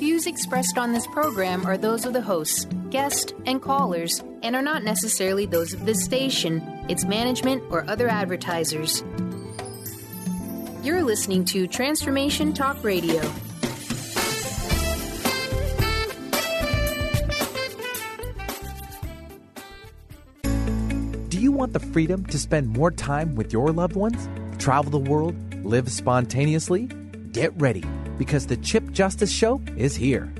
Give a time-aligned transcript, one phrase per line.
[0.00, 4.62] views expressed on this program are those of the hosts, guests, and callers, and are
[4.62, 9.04] not necessarily those of this station, its management, or other advertisers.
[10.82, 13.20] You're listening to Transformation Talk Radio.
[21.28, 24.30] Do you want the freedom to spend more time with your loved ones?
[24.56, 25.36] Travel the world?
[25.62, 26.86] Live spontaneously?
[27.32, 27.84] Get ready
[28.20, 30.30] because the Chip Justice Show is here.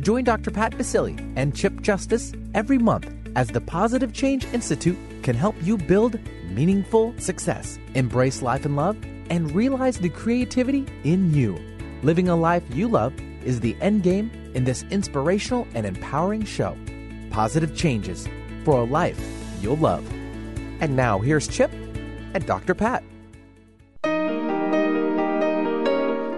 [0.00, 0.50] Join Dr.
[0.50, 5.78] Pat Baccili and Chip Justice every month as the Positive Change Institute can help you
[5.78, 6.18] build
[6.50, 8.94] meaningful success, embrace life and love,
[9.30, 11.58] and realize the creativity in you.
[12.02, 16.76] Living a life you love is the end game in this inspirational and empowering show.
[17.30, 18.28] Positive changes
[18.66, 19.18] for a life
[19.62, 20.06] you'll love.
[20.82, 22.74] And now here's Chip and Dr.
[22.74, 23.02] Pat.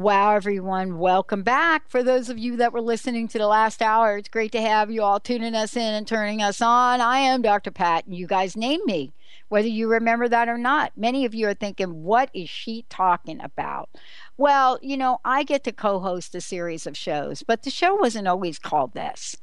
[0.00, 1.86] Wow, everyone, welcome back.
[1.90, 4.90] For those of you that were listening to the last hour, it's great to have
[4.90, 7.02] you all tuning us in and turning us on.
[7.02, 7.70] I am Dr.
[7.70, 9.12] Pat, and you guys named me,
[9.50, 10.92] whether you remember that or not.
[10.96, 13.90] Many of you are thinking, what is she talking about?
[14.38, 17.94] Well, you know, I get to co host a series of shows, but the show
[17.94, 19.36] wasn't always called this.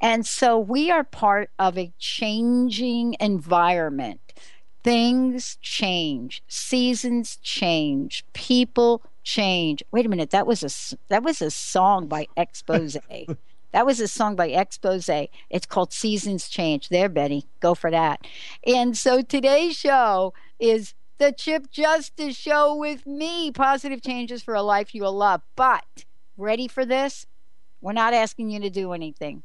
[0.00, 4.20] And so we are part of a changing environment.
[4.84, 9.82] Things change, seasons change, people change.
[9.90, 13.36] Wait a minute, that was a that was a song by Exposé.
[13.72, 15.28] that was a song by Exposé.
[15.50, 16.88] It's called Seasons Change.
[16.88, 18.20] There, Betty, go for that.
[18.66, 23.50] And so today's show is the Chip Justice Show with me.
[23.50, 25.42] Positive changes for a life you will love.
[25.56, 26.04] But
[26.38, 27.26] ready for this?
[27.80, 29.42] We're not asking you to do anything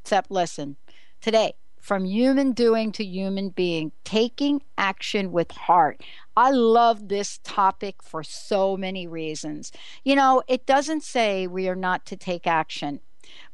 [0.00, 0.76] except listen.
[1.20, 6.00] Today, from human doing to human being, taking action with heart.
[6.34, 9.70] I love this topic for so many reasons.
[10.02, 13.00] You know, it doesn't say we are not to take action,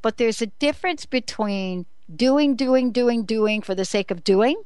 [0.01, 4.63] but there's a difference between doing, doing, doing, doing for the sake of doing,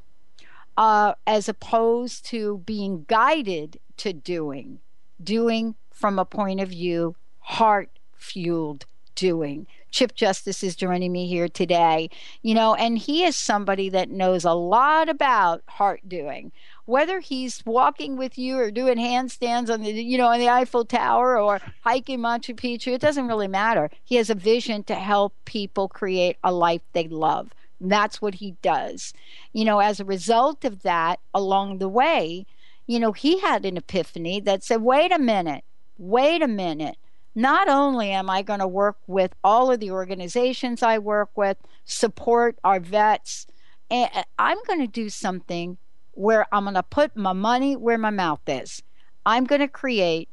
[0.77, 4.77] uh, as opposed to being guided to doing,
[5.23, 9.65] doing from a point of view, heart fueled doing.
[9.95, 12.09] Chip Justice is joining me here today,
[12.41, 16.51] you know, and he is somebody that knows a lot about heart doing.
[16.83, 20.83] Whether he's walking with you or doing handstands on the, you know, on the Eiffel
[20.83, 23.89] Tower or hiking Machu Picchu, it doesn't really matter.
[24.03, 27.53] He has a vision to help people create a life they love.
[27.79, 29.13] That's what he does.
[29.53, 32.45] You know, as a result of that, along the way,
[32.85, 35.63] you know, he had an epiphany that said, wait a minute,
[35.97, 36.97] wait a minute
[37.35, 41.57] not only am I going to work with all of the organizations I work with,
[41.83, 43.45] support our vets,
[43.91, 44.09] and
[44.39, 45.77] I'm going to do something
[46.13, 48.81] where I'm going to put my money where my mouth is.
[49.25, 50.29] I'm going to create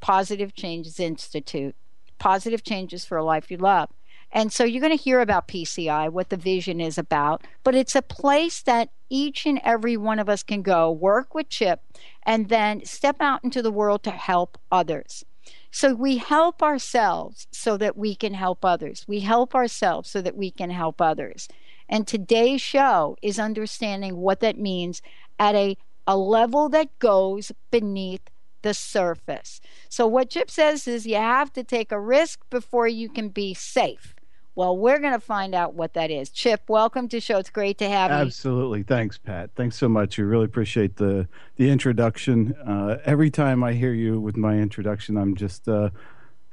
[0.00, 1.76] Positive Changes Institute,
[2.18, 3.90] Positive Changes for a Life You Love.
[4.32, 7.94] And so you're going to hear about PCI, what the vision is about, but it's
[7.94, 11.82] a place that each and every one of us can go, work with Chip,
[12.22, 15.26] and then step out into the world to help others.
[15.74, 19.06] So we help ourselves so that we can help others.
[19.08, 21.48] We help ourselves so that we can help others.
[21.88, 25.00] And today's show is understanding what that means
[25.38, 28.20] at a, a level that goes beneath
[28.60, 29.62] the surface.
[29.88, 33.54] So, what Chip says is you have to take a risk before you can be
[33.54, 34.14] safe.
[34.54, 36.28] Well, we're going to find out what that is.
[36.28, 37.38] Chip, welcome to show.
[37.38, 38.18] It's great to have you.
[38.18, 38.82] Absolutely.
[38.82, 39.50] Thanks, Pat.
[39.54, 40.18] Thanks so much.
[40.18, 41.26] We really appreciate the
[41.56, 42.54] the introduction.
[42.66, 45.88] Uh, every time I hear you with my introduction, I'm just uh,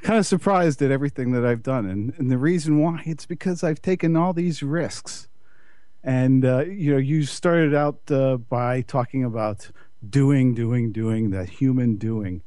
[0.02, 3.66] kind of surprised at everything that I've done, and and the reason why it's because
[3.66, 5.28] I've taken all these risks.
[6.02, 9.72] And uh, you know, you started out uh, by talking about
[10.10, 12.44] doing, doing, doing, that human doing.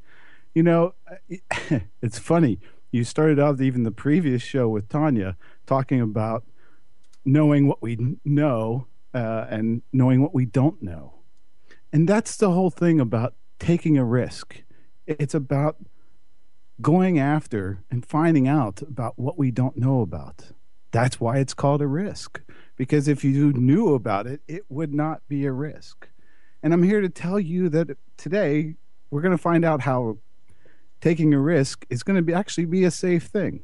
[0.55, 0.95] You know,
[2.01, 2.57] it's funny
[2.93, 5.35] you started out even the previous show with Tanya
[5.65, 6.43] talking about
[7.25, 8.85] knowing what we know
[9.15, 11.15] uh, and knowing what we don't know.
[11.91, 14.61] And that's the whole thing about taking a risk.
[15.07, 15.77] It's about
[16.83, 20.51] going after and finding out about what we don't know about.
[20.91, 22.41] That's why it's called a risk.
[22.75, 26.09] Because if you knew about it, it would not be a risk.
[26.61, 28.75] And I'm here to tell you that today
[29.09, 30.17] we're going to find out how
[31.03, 33.55] taking a risk is going to be actually be a safe thing.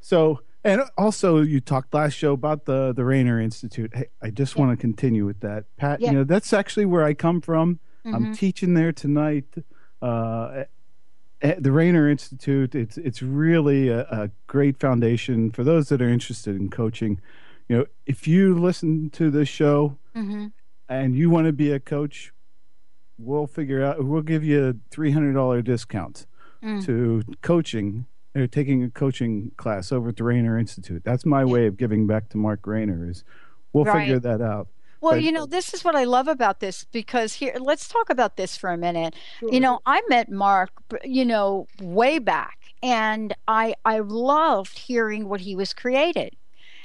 [0.00, 3.90] So And also, you talked last show about the the Rayner Institute.
[3.94, 4.60] Hey, I just yeah.
[4.60, 6.00] want to continue with that, Pat.
[6.00, 6.10] Yeah.
[6.10, 7.66] You know, that's actually where I come from.
[8.04, 8.14] Mm-hmm.
[8.14, 9.46] I'm teaching there tonight.
[10.00, 10.64] Uh,
[11.42, 12.74] at the Rayner Institute.
[12.74, 17.20] It's it's really a, a great foundation for those that are interested in coaching.
[17.68, 20.48] You know, if you listen to this show mm-hmm.
[20.88, 22.32] and you want to be a coach,
[23.22, 24.04] we'll figure out.
[24.04, 26.26] We'll give you a three hundred dollar discount
[26.62, 26.84] mm.
[26.84, 31.02] to coaching or taking a coaching class over at the Rayner Institute.
[31.04, 33.08] That's my way of giving back to Mark Rayner.
[33.08, 33.24] Is
[33.72, 34.00] we'll right.
[34.00, 34.68] figure that out.
[35.00, 38.08] Well, but, you know, this is what I love about this because here, let's talk
[38.08, 39.16] about this for a minute.
[39.40, 39.52] Sure.
[39.52, 40.70] You know, I met Mark,
[41.02, 46.36] you know, way back, and I I loved hearing what he was created,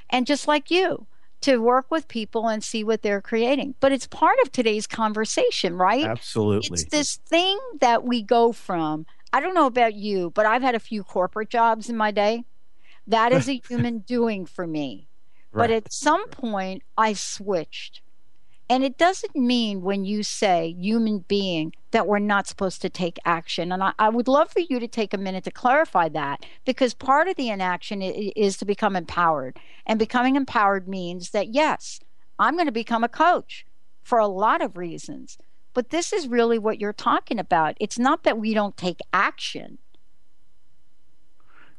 [0.10, 1.06] and just like you,
[1.48, 3.74] to work with people and see what they're creating.
[3.80, 6.04] But it's part of today's conversation, right?
[6.04, 6.74] Absolutely.
[6.74, 9.06] It's this thing that we go from.
[9.32, 12.44] I don't know about you, but I've had a few corporate jobs in my day.
[13.08, 15.08] That is a human doing for me.
[15.54, 15.64] Right.
[15.64, 18.02] But at some point, I switched
[18.70, 23.18] and it doesn't mean when you say human being that we're not supposed to take
[23.24, 23.72] action.
[23.72, 26.94] And I, I, would love for you to take a minute to clarify that because
[26.94, 29.58] part of the inaction is to become empowered.
[29.86, 32.02] And becoming empowered means that, yes,
[32.38, 33.66] I'm going to become a coach
[34.04, 35.38] for a lot of reasons.
[35.74, 37.78] But this is really what you're talking about.
[37.80, 39.78] It's not that we don't take action.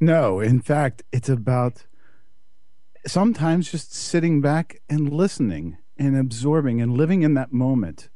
[0.00, 1.84] No, in fact, it's about
[3.06, 8.08] sometimes just sitting back and listening and absorbing and living in that moment,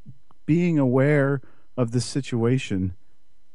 [0.46, 1.40] being aware
[1.76, 2.94] of the situation,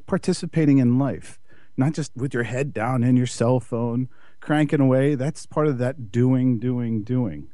[0.05, 1.39] participating in life,
[1.75, 4.09] not just with your head down in your cell phone,
[4.39, 5.15] cranking away.
[5.15, 7.49] That's part of that doing, doing, doing.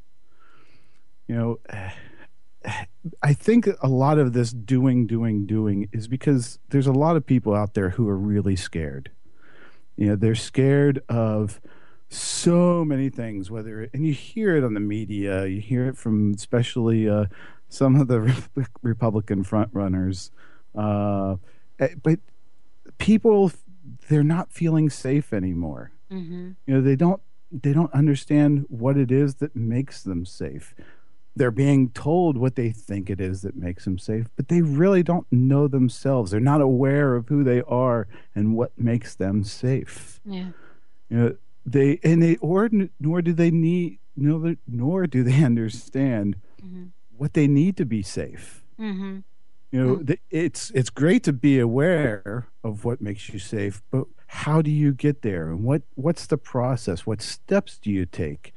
[1.28, 1.60] You know,
[3.22, 7.26] I think a lot of this doing, doing, doing is because there's a lot of
[7.26, 9.12] people out there who are really scared.
[9.98, 11.60] You know, they're scared of
[12.14, 16.34] so many things whether and you hear it on the media you hear it from
[16.34, 17.26] especially uh,
[17.74, 18.22] some of the
[18.56, 20.32] re- republican front runners.
[20.76, 21.38] Uh,
[21.80, 22.20] eh, but
[22.98, 23.52] people
[24.10, 25.92] they're not feeling safe anymore.
[26.12, 26.52] Mm-hmm.
[26.68, 27.22] you know they don't
[27.52, 30.76] they don't understand what it is that makes them safe.
[31.36, 35.02] They're being told what they think it is that makes them safe but they really
[35.02, 36.32] don't know themselves.
[36.32, 40.20] They're not aware of who they are and what makes them safe.
[40.26, 40.50] Yeah.
[41.10, 42.70] You know they and they or
[43.00, 46.86] nor do they need nor, nor do they understand mm-hmm.
[47.16, 48.64] what they need to be safe.
[48.80, 49.20] Mm-hmm.
[49.72, 50.14] You know, mm-hmm.
[50.30, 54.94] it's it's great to be aware of what makes you safe, but how do you
[54.94, 57.08] get there, and what what's the process?
[57.08, 58.54] What steps do you take?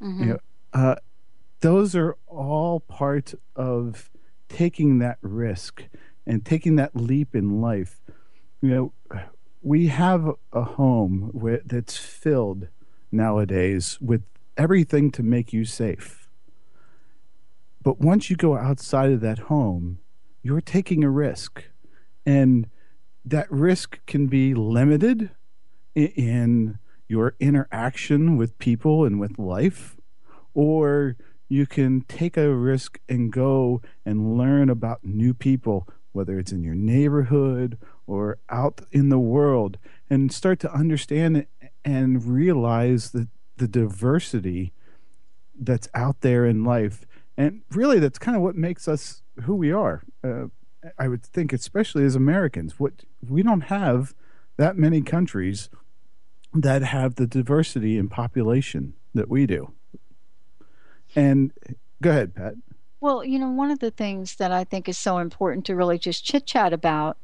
[0.00, 0.28] You mm-hmm.
[0.30, 0.38] know,
[0.72, 0.96] uh,
[1.60, 4.10] those are all part of
[4.48, 5.84] taking that risk
[6.26, 8.00] and taking that leap in life.
[8.60, 8.92] You know,
[9.62, 11.30] we have a home
[11.66, 12.68] that's filled
[13.12, 14.22] nowadays with
[14.56, 16.28] everything to make you safe.
[17.82, 19.98] But once you go outside of that home,
[20.42, 21.64] you're taking a risk.
[22.26, 22.68] And
[23.24, 25.30] that risk can be limited
[25.94, 26.78] in
[27.08, 29.96] your interaction with people and with life,
[30.54, 31.16] or
[31.48, 36.62] you can take a risk and go and learn about new people, whether it's in
[36.62, 39.78] your neighborhood or out in the world
[40.08, 41.46] and start to understand
[41.84, 44.72] and realize the, the diversity
[45.58, 47.06] that's out there in life.
[47.36, 50.02] And really, that's kind of what makes us who we are.
[50.22, 50.46] Uh,
[50.98, 54.14] I would think, especially as Americans, what we don't have
[54.56, 55.70] that many countries
[56.52, 59.72] that have the diversity in population that we do.
[61.14, 61.52] And
[62.02, 62.54] go ahead, Pat.
[63.00, 65.98] Well, you know, one of the things that I think is so important to really
[65.98, 67.16] just chit chat about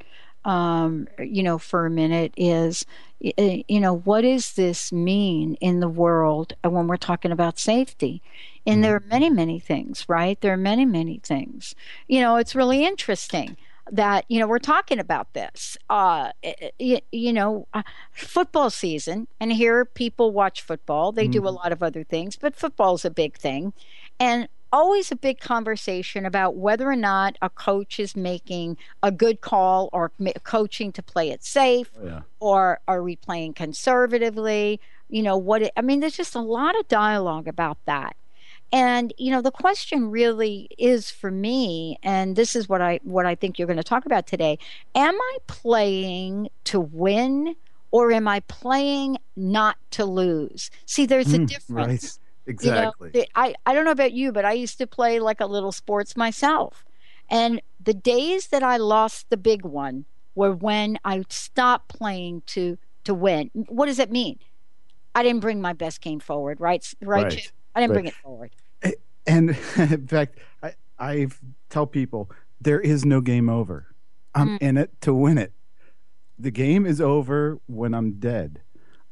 [0.46, 2.86] um, you know, for a minute is,
[3.18, 8.22] you know, what does this mean in the world when we're talking about safety?
[8.64, 9.08] And there are mm-hmm.
[9.08, 10.40] many, many things, right?
[10.40, 11.74] There are many, many things.
[12.06, 13.56] You know, it's really interesting
[13.90, 16.32] that you know we're talking about this uh
[16.76, 21.30] you, you know uh, football season and here people watch football they mm-hmm.
[21.30, 21.54] do a mm-hmm.
[21.54, 23.72] lot of other things but football's a big thing
[24.18, 29.40] and always a big conversation about whether or not a coach is making a good
[29.40, 30.10] call or
[30.42, 32.20] coaching to play it safe oh, yeah.
[32.40, 34.80] or are we playing conservatively?
[35.08, 38.16] You know what it, i mean there's just a lot of dialogue about that.
[38.72, 43.24] And you know the question really is for me and this is what i what
[43.24, 44.58] i think you're going to talk about today
[44.96, 47.54] am i playing to win
[47.92, 50.70] or am i playing not to lose?
[50.86, 53.10] See there's a mm, difference right Exactly.
[53.14, 55.46] You know, I, I don't know about you, but I used to play like a
[55.46, 56.84] little sports myself.
[57.28, 62.78] And the days that I lost the big one were when I stopped playing to
[63.04, 63.50] to win.
[63.54, 64.38] What does that mean?
[65.14, 66.84] I didn't bring my best game forward, right?
[67.00, 67.24] Right.
[67.24, 67.52] Right.
[67.74, 67.94] I didn't Right.
[67.94, 68.50] bring it forward.
[69.26, 71.28] And in fact, I, I
[71.70, 73.86] tell people there is no game over.
[74.34, 74.62] I'm Mm.
[74.62, 75.52] in it to win it.
[76.38, 78.60] The game is over when I'm dead.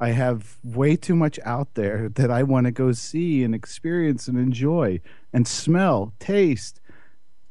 [0.00, 4.28] I have way too much out there that I want to go see and experience
[4.28, 5.00] and enjoy
[5.32, 6.80] and smell, taste.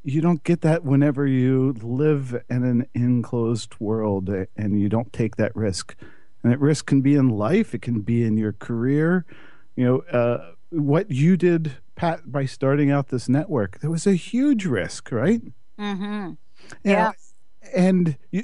[0.03, 5.38] You don't get that whenever you live in an enclosed world and you don't take
[5.38, 5.95] that risk.
[6.43, 9.25] And that risk can be in life, it can be in your career.
[9.77, 14.15] You know, uh, what you did, Pat, by starting out this network, there was a
[14.15, 15.41] huge risk, right?
[15.79, 16.33] Mm-hmm.
[16.83, 17.13] Yeah.
[17.73, 18.43] And you,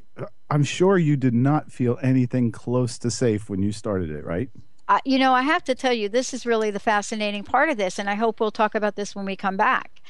[0.50, 4.50] I'm sure you did not feel anything close to safe when you started it, right?
[4.88, 7.78] I, you know, I have to tell you, this is really the fascinating part of
[7.78, 10.02] this, and I hope we'll talk about this when we come back.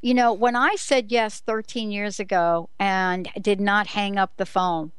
[0.00, 4.46] You know, when I said yes 13 years ago and did not hang up the
[4.46, 4.92] phone,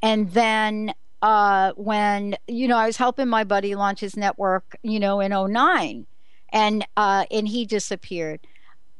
[0.00, 5.00] and then uh, when, you know, I was helping my buddy launch his network, you
[5.00, 6.06] know, in 09,
[6.50, 8.46] and, uh, and he disappeared.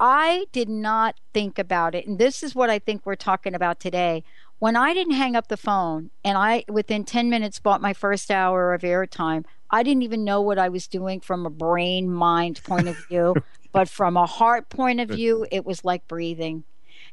[0.01, 2.07] I did not think about it.
[2.07, 4.25] And this is what I think we're talking about today.
[4.59, 8.31] When I didn't hang up the phone and I, within 10 minutes, bought my first
[8.31, 12.61] hour of airtime, I didn't even know what I was doing from a brain mind
[12.65, 13.37] point of view.
[13.73, 16.65] but from a heart point of view, it was like breathing.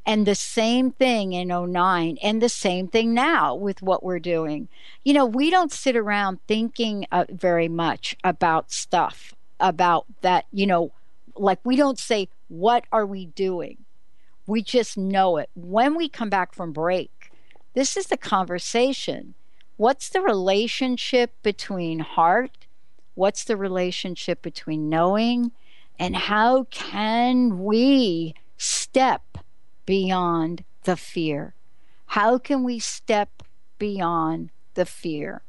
[0.08, 4.68] And the same thing in 09, and the same thing now with what we're doing.
[5.04, 10.68] You know, we don't sit around thinking uh, very much about stuff, about that, you
[10.68, 10.92] know,
[11.36, 13.78] like we don't say, What are we doing?
[14.48, 15.50] We just know it.
[15.56, 17.10] When we come back from break,
[17.76, 19.36] this is the conversation.
[19.78, 22.66] What's the relationship between heart?
[23.14, 25.52] What's the relationship between knowing?
[26.00, 29.38] And how can we step
[29.86, 31.54] beyond the fear?
[32.08, 33.44] How can we step
[33.78, 35.42] beyond the fear?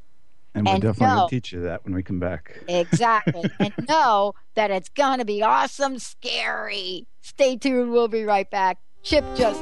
[0.53, 1.15] And we're And definitely no.
[1.15, 2.59] going to teach you that when we come back.
[2.67, 3.49] Exactly.
[3.59, 7.05] and know that it's going to be awesome, scary.
[7.21, 7.91] Stay tuned.
[7.91, 8.79] We'll be right back.
[9.03, 9.61] Chip just.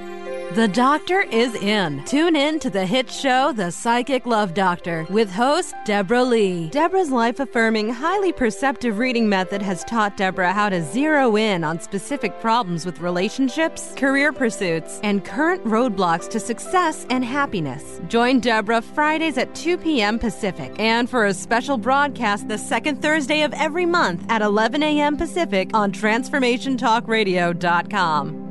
[0.55, 2.03] The Doctor is in.
[2.03, 6.67] Tune in to the hit show, The Psychic Love Doctor, with host Deborah Lee.
[6.71, 11.79] Deborah's life affirming, highly perceptive reading method has taught Deborah how to zero in on
[11.79, 18.01] specific problems with relationships, career pursuits, and current roadblocks to success and happiness.
[18.09, 20.19] Join Deborah Fridays at 2 p.m.
[20.19, 25.15] Pacific and for a special broadcast the second Thursday of every month at 11 a.m.
[25.15, 28.50] Pacific on TransformationTalkRadio.com.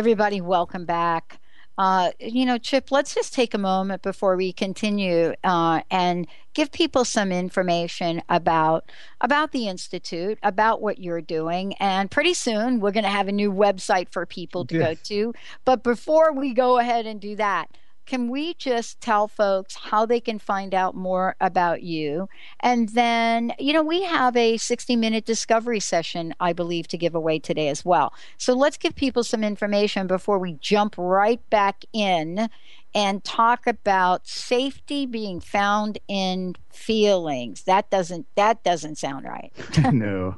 [0.00, 1.38] Everybody, welcome back.
[1.76, 6.72] Uh, you know, Chip, let's just take a moment before we continue uh, and give
[6.72, 8.90] people some information about
[9.20, 13.32] about the institute, about what you're doing, and pretty soon we're going to have a
[13.32, 15.34] new website for people to go to.
[15.66, 17.66] But before we go ahead and do that,
[18.10, 22.28] can we just tell folks how they can find out more about you?
[22.58, 27.14] And then, you know, we have a 60 minute discovery session, I believe, to give
[27.14, 28.12] away today as well.
[28.36, 32.50] So let's give people some information before we jump right back in
[32.96, 37.62] and talk about safety being found in feelings.
[37.62, 39.52] That doesn't that doesn't sound right.
[39.92, 40.34] no.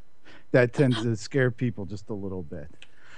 [0.50, 2.68] That tends to scare people just a little bit.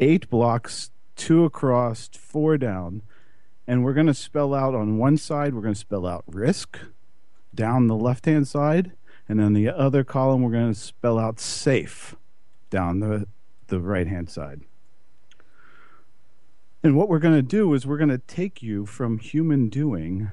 [0.00, 3.02] eight blocks, two across, four down.
[3.66, 6.78] And we're going to spell out on one side, we're going to spell out risk
[7.54, 8.92] down the left hand side.
[9.28, 12.16] And on the other column, we're going to spell out safe
[12.70, 13.26] down the
[13.80, 14.60] the right hand side.
[16.82, 20.30] And what we're going to do is we're going to take you from human doing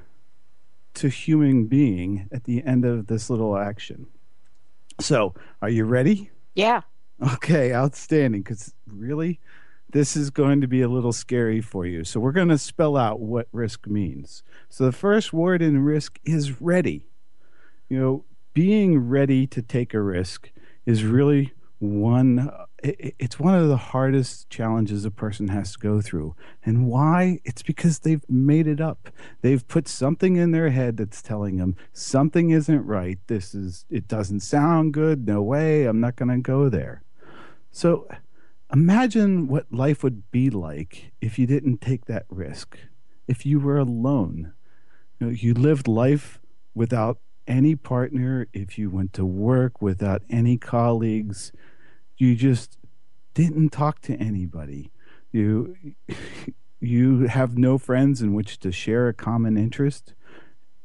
[0.94, 4.06] to human being at the end of this little action.
[5.00, 6.30] So, are you ready?
[6.54, 6.82] Yeah.
[7.34, 8.42] Okay, outstanding.
[8.42, 9.40] Because really,
[9.90, 12.04] this is going to be a little scary for you.
[12.04, 14.42] So, we're going to spell out what risk means.
[14.68, 17.06] So, the first word in risk is ready.
[17.88, 20.50] You know, being ready to take a risk
[20.84, 22.50] is really one
[22.82, 26.34] it, it's one of the hardest challenges a person has to go through.
[26.64, 27.40] And why?
[27.44, 29.10] It's because they've made it up.
[29.40, 33.18] They've put something in their head that's telling them something isn't right.
[33.28, 35.26] This is it doesn't sound good.
[35.26, 35.84] No way.
[35.84, 37.02] I'm not going to go there.
[37.70, 38.08] So
[38.72, 42.78] imagine what life would be like if you didn't take that risk.
[43.28, 44.52] If you were alone.
[45.20, 46.40] You, know, you lived life
[46.74, 48.48] without any partner.
[48.52, 51.52] If you went to work without any colleagues
[52.22, 52.78] you just
[53.34, 54.92] didn't talk to anybody.
[55.32, 55.76] You
[56.80, 60.14] you have no friends in which to share a common interest,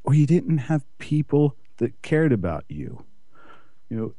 [0.03, 3.05] or you didn't have people that cared about you.
[3.87, 4.13] You know,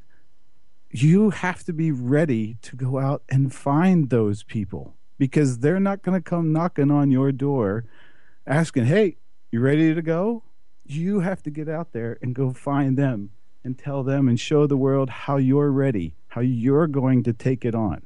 [0.92, 6.02] you have to be ready to go out and find those people because they're not
[6.02, 7.84] going to come knocking on your door
[8.46, 9.16] asking, Hey,
[9.50, 10.44] you ready to go?
[10.84, 13.30] You have to get out there and go find them
[13.64, 17.64] and tell them and show the world how you're ready, how you're going to take
[17.64, 18.00] it on.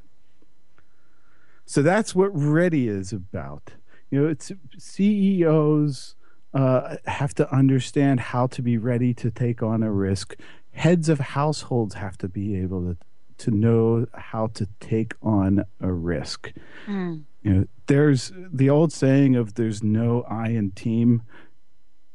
[1.66, 3.73] So that's what ready is about.
[4.11, 6.16] You know, it's CEOs
[6.55, 10.37] uh, have to understand how to be ready to take on a risk.
[10.73, 12.97] Heads of households have to be able to
[13.38, 16.53] to know how to take on a risk.
[16.87, 17.25] Mm.
[17.42, 21.23] You know, there's the old saying of "there's no I in team."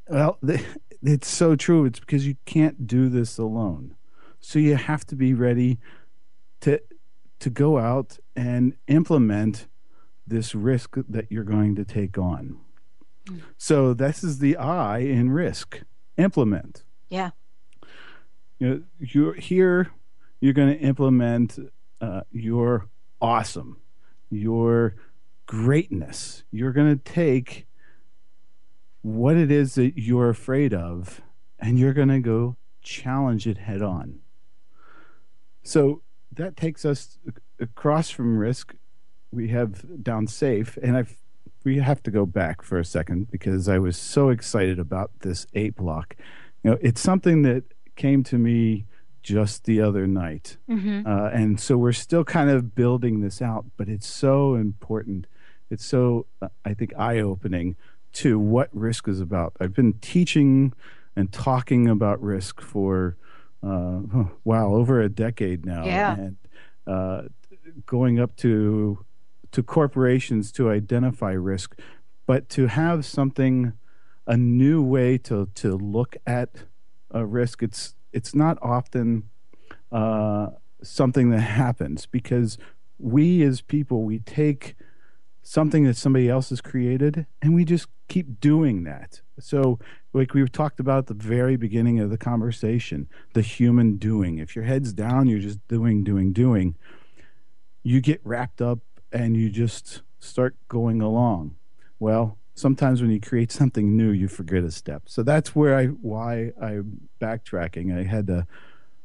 [0.07, 0.39] Well,
[1.03, 1.85] it's so true.
[1.85, 3.95] It's because you can't do this alone.
[4.39, 5.79] So you have to be ready
[6.67, 6.81] to
[7.39, 9.67] to go out and implement
[10.25, 12.57] this risk that you're going to take on.
[13.25, 13.41] Mm.
[13.57, 15.83] So this is the I in risk.
[16.17, 16.83] Implement.
[17.09, 17.29] Yeah.
[18.59, 19.91] You know, you're here.
[20.41, 21.57] You're going to implement
[22.01, 22.89] uh, your
[23.21, 23.77] awesome,
[24.29, 24.95] your
[25.45, 26.43] greatness.
[26.51, 27.65] You're going to take
[29.03, 31.21] what it is that you're afraid of,
[31.59, 34.19] and you're going to go challenge it head on.
[35.63, 37.17] So that takes us
[37.59, 38.75] across from risk.
[39.31, 41.15] We have down safe, and I've
[41.63, 45.45] we have to go back for a second because I was so excited about this
[45.53, 46.15] eight block.
[46.63, 47.63] You know, it's something that
[47.95, 48.85] came to me
[49.21, 51.05] just the other night, mm-hmm.
[51.05, 53.65] uh, and so we're still kind of building this out.
[53.75, 55.27] But it's so important.
[55.69, 57.75] It's so uh, I think eye opening
[58.13, 59.53] to what risk is about.
[59.59, 60.73] I've been teaching
[61.17, 63.17] and talking about risk for
[64.43, 66.15] wow over a decade now, yeah.
[66.15, 66.37] and
[66.85, 67.21] uh,
[67.85, 69.05] going up to
[69.51, 71.79] to corporations to identify risk,
[72.25, 73.73] but to have something
[74.25, 76.63] a new way to to look at
[77.11, 77.63] a risk.
[77.63, 79.29] It's it's not often
[79.91, 80.49] uh,
[80.83, 82.57] something that happens because
[82.99, 84.75] we as people we take
[85.47, 89.21] something that somebody else has created and we just keep doing that.
[89.39, 89.79] So
[90.11, 94.39] like we talked about at the very beginning of the conversation the human doing.
[94.39, 96.75] If your head's down you're just doing doing doing.
[97.81, 98.79] You get wrapped up
[99.13, 101.55] and you just start going along.
[101.97, 105.03] Well sometimes when you create something new you forget a step.
[105.05, 107.97] So that's where i why i'm backtracking.
[107.97, 108.45] I had a,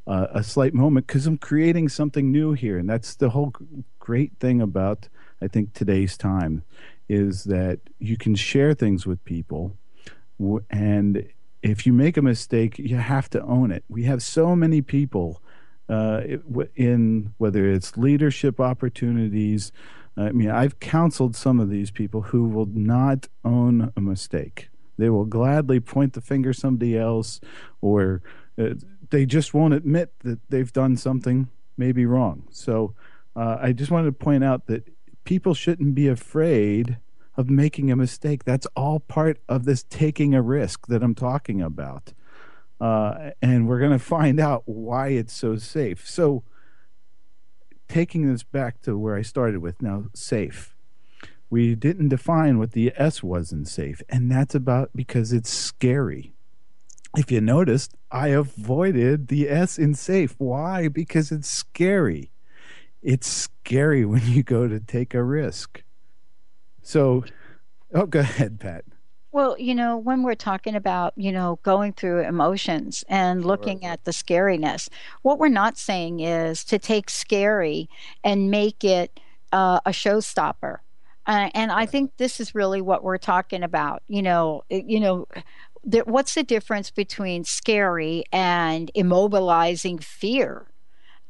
[0.09, 3.53] a slight moment because i'm creating something new here and that's the whole
[4.01, 5.09] great thing about
[5.43, 6.63] I think today's time
[7.09, 9.77] is that you can share things with people.
[10.71, 11.27] And
[11.63, 13.85] if you make a mistake you have to own it.
[13.89, 15.43] We have so many people
[15.89, 16.23] uh,
[16.75, 19.73] in whether it's leadership opportunities
[20.17, 24.69] i mean i've counseled some of these people who will not own a mistake.
[24.99, 27.41] They will gladly point the finger somebody else
[27.81, 28.23] or
[28.59, 28.75] uh,
[29.11, 32.45] they just won't admit that they've done something maybe wrong.
[32.51, 32.95] So
[33.35, 34.87] uh, i just wanted to point out that
[35.25, 36.99] people shouldn't be afraid
[37.37, 38.45] of making a mistake.
[38.45, 42.13] That's all part of this taking a risk that I'm talking about.
[42.81, 46.09] Uh, and we're going to find out why it's so safe.
[46.09, 46.43] So,
[47.89, 50.75] taking this back to where I started with now, safe.
[51.49, 56.33] We didn't define what the S was in safe, and that's about because it's scary.
[57.17, 60.35] If you noticed, I avoided the S in safe.
[60.39, 60.89] Why?
[60.89, 62.33] Because it's scary
[63.03, 65.83] it's scary when you go to take a risk.
[66.83, 67.25] So,
[67.95, 68.85] oh, go ahead, Pat.
[69.33, 74.05] Well, you know, when we're talking about, you know, going through emotions and looking at
[74.05, 74.91] the scariness,
[75.23, 77.89] what we're not saying is to take scary
[78.23, 79.19] and make it
[79.51, 80.79] uh, a showstopper.
[81.27, 84.03] Uh, and I think this is really what we're talking about.
[84.07, 85.27] You know, you know,
[86.05, 90.67] what's the difference between scary and immobilizing fear?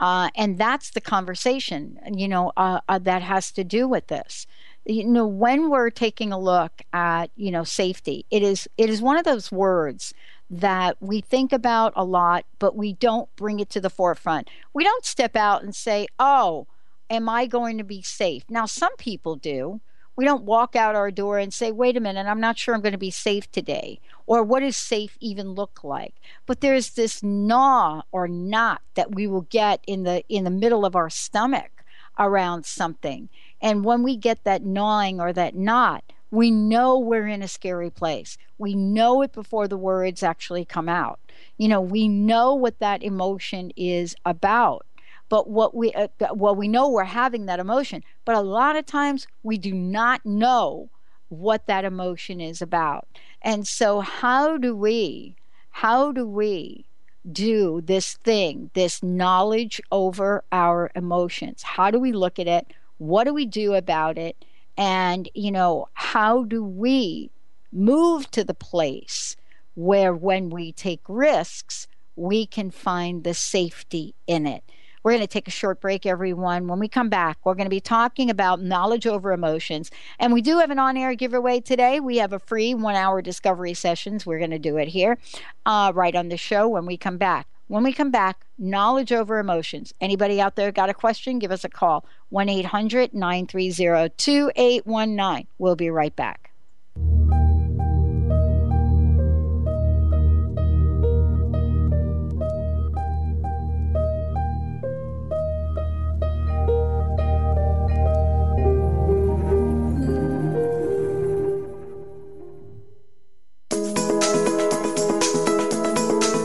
[0.00, 4.46] Uh, and that's the conversation, you know, uh, uh, that has to do with this.
[4.84, 9.00] You know, when we're taking a look at, you know, safety, it is it is
[9.00, 10.12] one of those words
[10.50, 14.50] that we think about a lot, but we don't bring it to the forefront.
[14.74, 16.66] We don't step out and say, "Oh,
[17.08, 19.80] am I going to be safe?" Now, some people do.
[20.14, 22.82] We don't walk out our door and say, "Wait a minute, I'm not sure I'm
[22.82, 26.14] going to be safe today," or what does safe even look like?
[26.46, 30.84] But there's this gnaw or knot that we will get in the in the middle
[30.84, 31.84] of our stomach
[32.18, 33.28] around something.
[33.60, 37.90] And when we get that gnawing or that knot we know we're in a scary
[37.90, 38.38] place.
[38.56, 41.20] We know it before the words actually come out.
[41.58, 44.86] You know we know what that emotion is about
[45.32, 48.84] but what we uh, well we know we're having that emotion but a lot of
[48.86, 50.90] times we do not know
[51.32, 53.08] what that emotion is about.
[53.40, 55.34] And so, how do we,
[55.70, 56.84] how do we
[57.30, 61.62] do this thing, this knowledge over our emotions?
[61.62, 62.74] How do we look at it?
[62.98, 64.44] What do we do about it?
[64.76, 67.30] And, you know, how do we
[67.72, 69.36] move to the place
[69.74, 74.62] where when we take risks, we can find the safety in it?
[75.02, 76.68] We're going to take a short break, everyone.
[76.68, 79.90] When we come back, we're going to be talking about knowledge over emotions.
[80.20, 81.98] And we do have an on air giveaway today.
[81.98, 84.24] We have a free one hour discovery sessions.
[84.24, 85.18] We're going to do it here
[85.66, 87.48] uh, right on the show when we come back.
[87.66, 89.92] When we come back, knowledge over emotions.
[90.00, 91.38] Anybody out there got a question?
[91.38, 95.46] Give us a call 1 800 930 2819.
[95.58, 96.51] We'll be right back.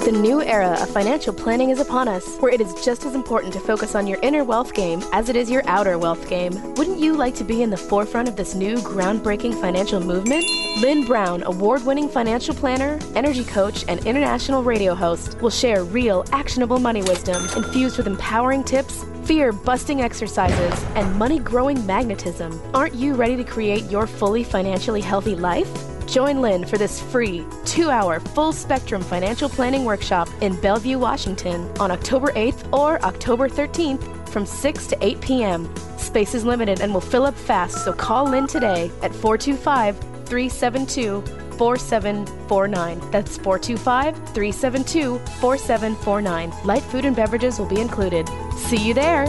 [0.07, 3.51] The new era of financial planning is upon us, where it is just as important
[3.51, 6.53] to focus on your inner wealth game as it is your outer wealth game.
[6.75, 10.45] Wouldn't you like to be in the forefront of this new groundbreaking financial movement?
[10.77, 16.23] Lynn Brown, award winning financial planner, energy coach, and international radio host, will share real,
[16.31, 22.57] actionable money wisdom infused with empowering tips fear busting exercises, and money growing magnetism.
[22.73, 25.96] Aren't you ready to create your fully financially healthy life?
[26.07, 31.69] Join Lynn for this free two hour full spectrum financial planning workshop in Bellevue, Washington
[31.79, 35.75] on October 8th or October 13th from 6 to 8 p.m.
[35.97, 41.21] Space is limited and will fill up fast, so call Lynn today at 425 372
[41.57, 43.11] 4749.
[43.11, 46.53] That's 425 372 4749.
[46.65, 48.29] Light food and beverages will be included.
[48.55, 49.25] See you there.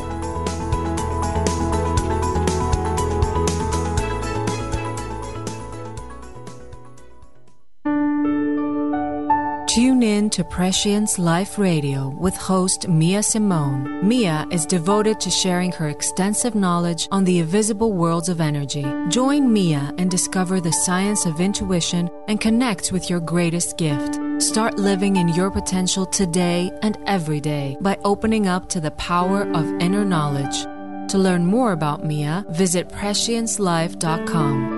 [10.18, 14.06] In to Prescience Life Radio with host Mia Simone.
[14.06, 18.84] Mia is devoted to sharing her extensive knowledge on the invisible worlds of energy.
[19.08, 24.18] Join Mia and discover the science of intuition and connect with your greatest gift.
[24.42, 29.42] Start living in your potential today and every day by opening up to the power
[29.54, 30.64] of inner knowledge.
[31.12, 34.77] To learn more about Mia, visit presciencelife.com.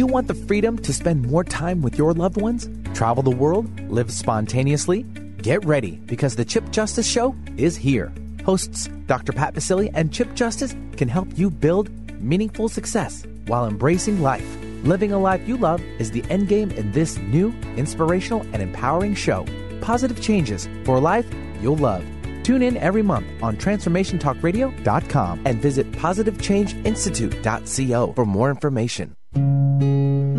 [0.00, 2.70] you want the freedom to spend more time with your loved ones?
[2.94, 3.68] Travel the world?
[3.90, 5.02] Live spontaneously?
[5.42, 8.10] Get ready because the Chip Justice Show is here.
[8.46, 9.34] Hosts Dr.
[9.34, 14.56] Pat Baccili and Chip Justice can help you build meaningful success while embracing life.
[14.84, 19.14] Living a life you love is the end game in this new, inspirational, and empowering
[19.14, 19.44] show.
[19.82, 21.26] Positive changes for a life
[21.60, 22.02] you'll love.
[22.42, 29.14] Tune in every month on TransformationTalkRadio.com and visit PositiveChangeInstitute.co for more information.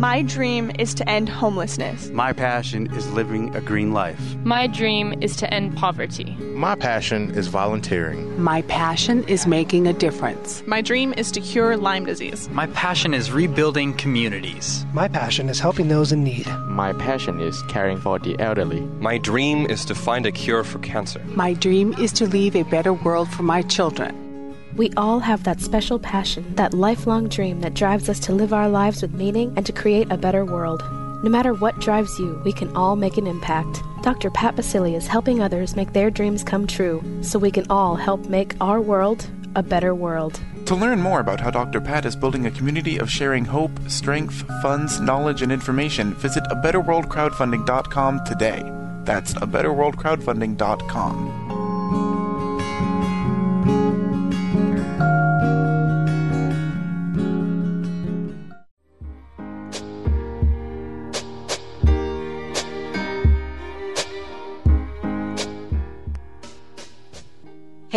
[0.02, 2.10] My dream is to end homelessness.
[2.10, 4.20] My passion is living a green life.
[4.44, 6.34] My dream is to end poverty.
[6.54, 8.42] My passion is volunteering.
[8.42, 10.62] My passion is making a difference.
[10.66, 12.48] My dream is to cure Lyme disease.
[12.48, 14.84] My passion is rebuilding communities.
[14.92, 16.48] My passion is helping those in need.
[16.66, 18.80] My passion is caring for the elderly.
[19.00, 21.20] My dream is to find a cure for cancer.
[21.36, 24.31] My dream is to leave a better world for my children.
[24.76, 28.68] We all have that special passion, that lifelong dream that drives us to live our
[28.68, 30.82] lives with meaning and to create a better world.
[31.22, 33.82] No matter what drives you, we can all make an impact.
[34.02, 34.30] Dr.
[34.30, 38.26] Pat Baccili is helping others make their dreams come true so we can all help
[38.28, 40.40] make our world a better world.
[40.66, 41.80] To learn more about how Dr.
[41.80, 46.56] Pat is building a community of sharing hope, strength, funds, knowledge, and information, visit a
[46.56, 48.62] betterworldcrowdfunding.com today.
[49.04, 49.46] That's a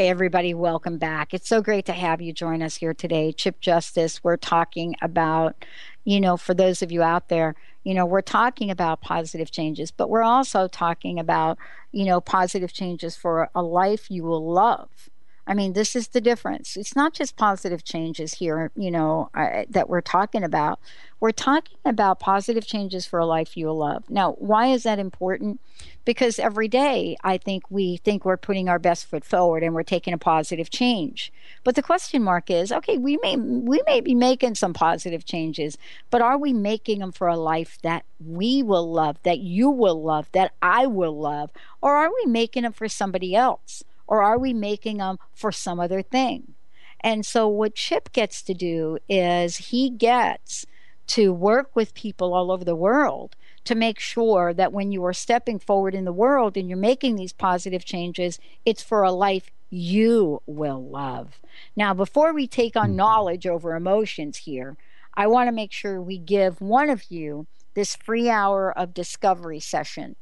[0.05, 1.33] Everybody, welcome back.
[1.33, 3.31] It's so great to have you join us here today.
[3.31, 5.65] Chip Justice, we're talking about,
[6.03, 9.89] you know, for those of you out there, you know, we're talking about positive changes,
[9.89, 11.57] but we're also talking about,
[11.91, 15.09] you know, positive changes for a life you will love.
[15.47, 16.75] I mean, this is the difference.
[16.75, 19.29] It's not just positive changes here, you know,
[19.69, 20.79] that we're talking about.
[21.19, 24.09] We're talking about positive changes for a life you'll love.
[24.09, 25.59] Now, why is that important?
[26.03, 29.83] Because every day I think we think we're putting our best foot forward and we're
[29.83, 31.31] taking a positive change.
[31.63, 35.77] But the question mark is, okay, we may we may be making some positive changes,
[36.09, 40.01] but are we making them for a life that we will love, that you will
[40.01, 43.83] love, that I will love, or are we making them for somebody else?
[44.07, 46.53] Or are we making them for some other thing?
[47.01, 50.65] And so, what Chip gets to do is he gets
[51.07, 55.13] to work with people all over the world to make sure that when you are
[55.13, 59.51] stepping forward in the world and you're making these positive changes, it's for a life
[59.69, 61.39] you will love.
[61.75, 62.97] Now, before we take on mm-hmm.
[62.97, 64.77] knowledge over emotions here,
[65.13, 69.59] I want to make sure we give one of you this free hour of discovery
[69.59, 70.15] session.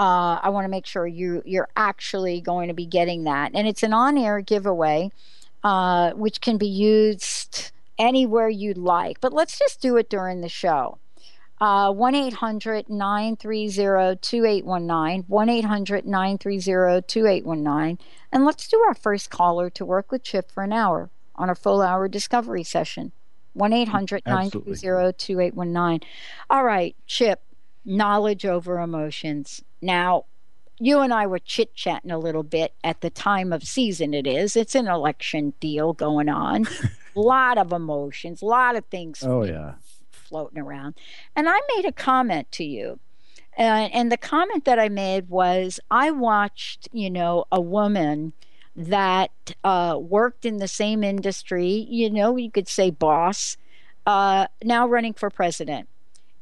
[0.00, 3.68] Uh, I want to make sure you you're actually going to be getting that, and
[3.68, 5.12] it's an on-air giveaway,
[5.62, 9.20] uh, which can be used anywhere you'd like.
[9.20, 10.96] But let's just do it during the show.
[11.60, 15.24] Uh, 1 800 930 2819.
[15.28, 17.98] 1 800 930 2819.
[18.32, 21.54] And let's do our first caller to work with Chip for an hour on a
[21.54, 23.12] full hour discovery session.
[23.52, 26.08] 1 800 930 2819.
[26.48, 27.42] All right, Chip,
[27.84, 29.62] knowledge over emotions.
[29.82, 30.24] Now,
[30.78, 34.26] you and I were chit chatting a little bit at the time of season it
[34.26, 34.56] is.
[34.56, 36.66] It's an election deal going on.
[36.66, 36.90] A
[37.20, 39.22] lot of emotions, a lot of things.
[39.22, 39.74] Oh, yeah.
[40.10, 40.94] Floating around.
[41.36, 42.98] And I made a comment to you.
[43.58, 48.32] Uh, and the comment that I made was I watched, you know, a woman
[48.74, 49.32] that
[49.64, 53.58] uh, worked in the same industry, you know, you could say boss,
[54.06, 55.88] uh, now running for president.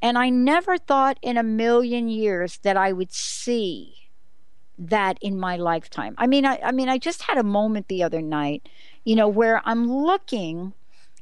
[0.00, 3.94] And I never thought in a million years that I would see
[4.78, 6.14] that in my lifetime.
[6.18, 8.68] I mean, I, I mean, I just had a moment the other night,
[9.04, 10.72] you know, where I'm looking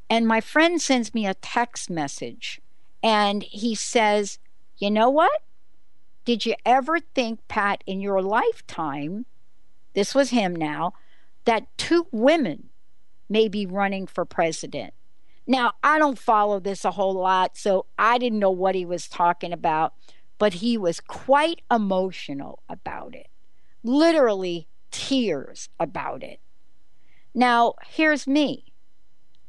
[0.08, 2.60] and my friend sends me a text message
[3.02, 4.38] and he says,
[4.76, 5.42] You know what?
[6.24, 9.26] Did you ever think, Pat, in your lifetime,
[9.94, 10.92] this was him now,
[11.44, 12.68] that two women
[13.28, 14.92] may be running for president?
[15.46, 19.08] Now, I don't follow this a whole lot, so I didn't know what he was
[19.08, 19.94] talking about,
[20.38, 23.28] but he was quite emotional about it.
[23.84, 26.40] Literally tears about it.
[27.34, 28.64] Now, here's me.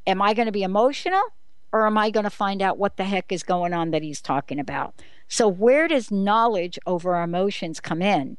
[0.06, 1.24] Am I going to be emotional
[1.72, 4.22] or am I going to find out what the heck is going on that he's
[4.22, 5.02] talking about?
[5.28, 8.38] So, where does knowledge over emotions come in?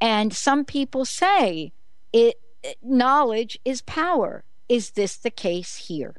[0.00, 1.72] And some people say
[2.12, 2.40] it,
[2.82, 4.44] knowledge is power.
[4.68, 6.16] Is this the case here?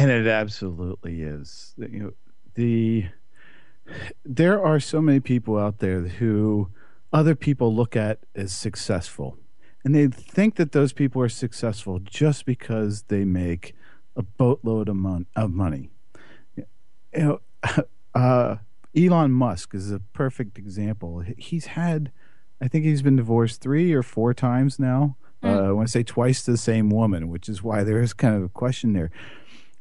[0.00, 1.74] And it absolutely is.
[1.76, 2.12] You know,
[2.54, 3.06] the
[4.24, 6.70] there are so many people out there who
[7.12, 9.36] other people look at as successful,
[9.84, 13.74] and they think that those people are successful just because they make
[14.16, 15.90] a boatload of, mon- of money.
[16.56, 16.64] You
[17.14, 17.40] know,
[18.14, 18.56] uh,
[18.96, 21.24] Elon Musk is a perfect example.
[21.36, 22.10] He's had,
[22.60, 25.16] I think he's been divorced three or four times now.
[25.42, 25.48] Mm.
[25.48, 28.12] Uh, I want to say twice to the same woman, which is why there is
[28.12, 29.10] kind of a question there.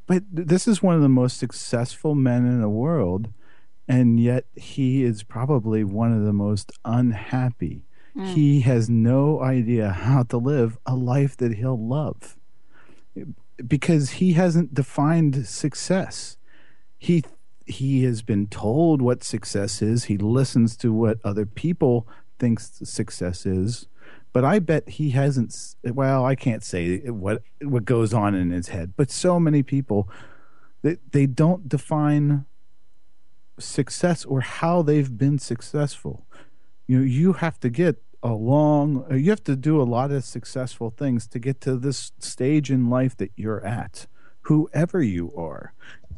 [0.09, 3.29] But this is one of the most successful men in the world,
[3.87, 7.83] and yet he is probably one of the most unhappy.
[8.17, 8.33] Mm.
[8.33, 12.37] He has no idea how to live a life that he'll love
[13.67, 16.37] because he hasn't defined success.
[16.97, 17.23] He
[17.67, 20.05] he has been told what success is.
[20.05, 22.07] He listens to what other people
[22.39, 23.85] thinks success is
[24.31, 25.75] but I bet he hasn't.
[25.83, 30.09] Well, I can't say what what goes on in his head, but so many people
[30.81, 32.45] they they don't define
[33.57, 36.25] success or how they've been successful.
[36.87, 39.05] You know, you have to get a long.
[39.11, 42.89] You have to do a lot of successful things to get to this stage in
[42.89, 44.07] life that you're at.
[44.43, 45.73] Whoever you are,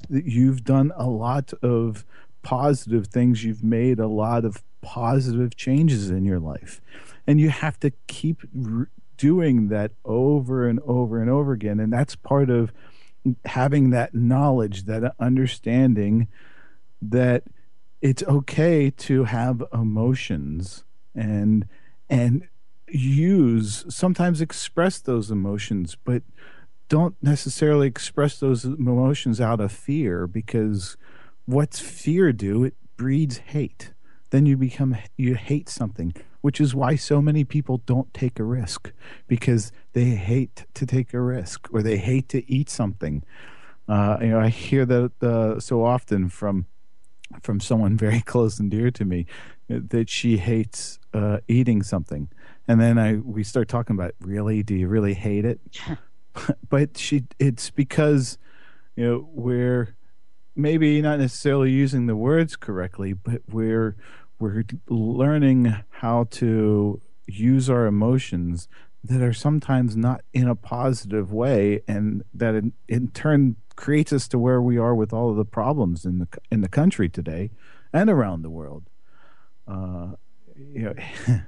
[0.09, 2.05] you've done a lot of
[2.43, 3.43] positive things.
[3.43, 6.81] You've made a lot of positive changes in your life
[7.31, 11.79] and you have to keep r- doing that over and over and over again.
[11.79, 12.73] And that's part of
[13.45, 16.27] having that knowledge that understanding
[17.01, 17.43] that
[18.01, 20.83] it's okay to have emotions
[21.15, 21.65] and
[22.09, 22.49] and
[22.89, 26.23] use sometimes express those emotions but
[26.89, 30.97] don't necessarily express those emotions out of fear because
[31.45, 32.65] what's fear do?
[32.65, 33.93] It breeds hate.
[34.31, 38.43] Then you become you hate something which is why so many people don't take a
[38.43, 38.91] risk
[39.27, 43.23] because they hate to take a risk or they hate to eat something.
[43.87, 46.65] Uh, you know, I hear that uh, so often from
[47.41, 49.25] from someone very close and dear to me
[49.69, 52.29] that she hates uh, eating something,
[52.67, 55.61] and then I we start talking about really, do you really hate it?
[56.69, 58.37] but she, it's because
[58.95, 59.95] you know we're
[60.55, 63.95] maybe not necessarily using the words correctly, but we're
[64.41, 68.67] we're learning how to use our emotions
[69.03, 74.27] that are sometimes not in a positive way and that in, in, turn creates us
[74.27, 77.49] to where we are with all of the problems in the in the country today
[77.93, 78.83] and around the world.
[79.67, 80.09] Uh,
[80.55, 80.95] you know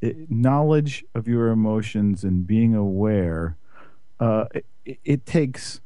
[0.00, 3.56] it, knowledge of your emotions and being aware,
[4.20, 4.44] uh,
[4.84, 5.80] it, it takes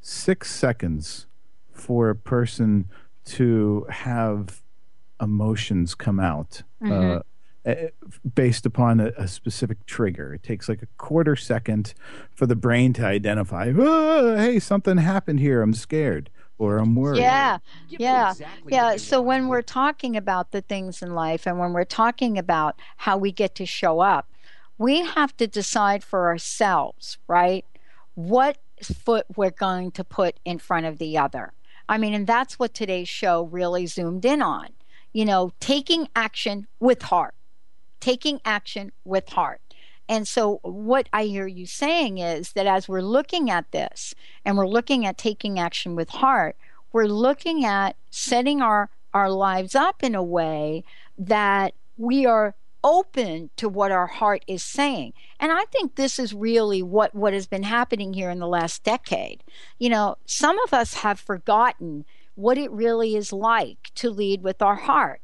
[0.00, 1.26] six seconds
[1.72, 2.88] for a person
[3.24, 4.62] to have
[5.20, 6.62] emotions come out.
[6.84, 7.20] Uh,
[7.64, 7.88] eh,
[8.34, 10.34] based upon a, a specific trigger.
[10.34, 11.94] It takes like a quarter second
[12.30, 15.62] for the brain to identify, "Ah, hey, something happened here.
[15.62, 17.20] I'm scared or I'm worried.
[17.20, 17.58] Yeah,
[17.88, 18.34] yeah,
[18.68, 18.96] yeah.
[18.96, 23.16] So when we're talking about the things in life and when we're talking about how
[23.16, 24.30] we get to show up,
[24.78, 27.64] we have to decide for ourselves, right?
[28.14, 31.52] What foot we're going to put in front of the other.
[31.88, 34.68] I mean, and that's what today's show really zoomed in on.
[35.16, 37.34] You know, taking action with heart,
[38.00, 39.62] taking action with heart.
[40.10, 44.14] And so, what I hear you saying is that as we're looking at this
[44.44, 46.54] and we're looking at taking action with heart,
[46.92, 50.84] we're looking at setting our, our lives up in a way
[51.16, 52.54] that we are
[52.84, 55.14] open to what our heart is saying.
[55.40, 58.84] And I think this is really what, what has been happening here in the last
[58.84, 59.42] decade.
[59.78, 62.04] You know, some of us have forgotten
[62.36, 65.20] what it really is like to lead with our heart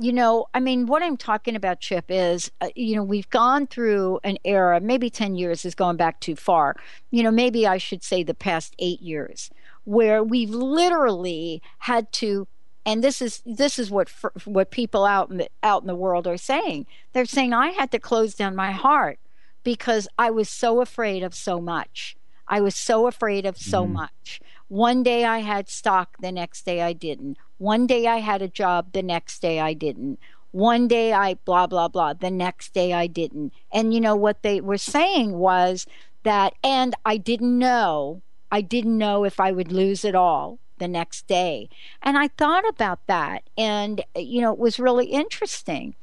[0.00, 3.66] you know, I mean, what I'm talking about, Chip, is, uh, you know, we've gone
[3.66, 6.74] through an era, maybe 10 years is going back too far.
[7.10, 9.50] You know, maybe I should say the past eight years,
[9.84, 12.48] where we've literally had to.
[12.86, 14.08] And this is this is what
[14.46, 16.86] what people out in the out in the world are saying.
[17.12, 19.18] They're saying I had to close down my heart
[19.64, 22.16] because I was so afraid of so much.
[22.48, 24.40] I was so afraid of so much.
[24.70, 27.38] One day I had stock, the next day I didn't.
[27.58, 30.20] One day I had a job, the next day I didn't.
[30.52, 33.52] One day I blah, blah, blah, the next day I didn't.
[33.72, 35.88] And you know what they were saying was
[36.22, 40.86] that, and I didn't know, I didn't know if I would lose it all the
[40.86, 41.68] next day.
[42.00, 45.96] And I thought about that, and you know, it was really interesting.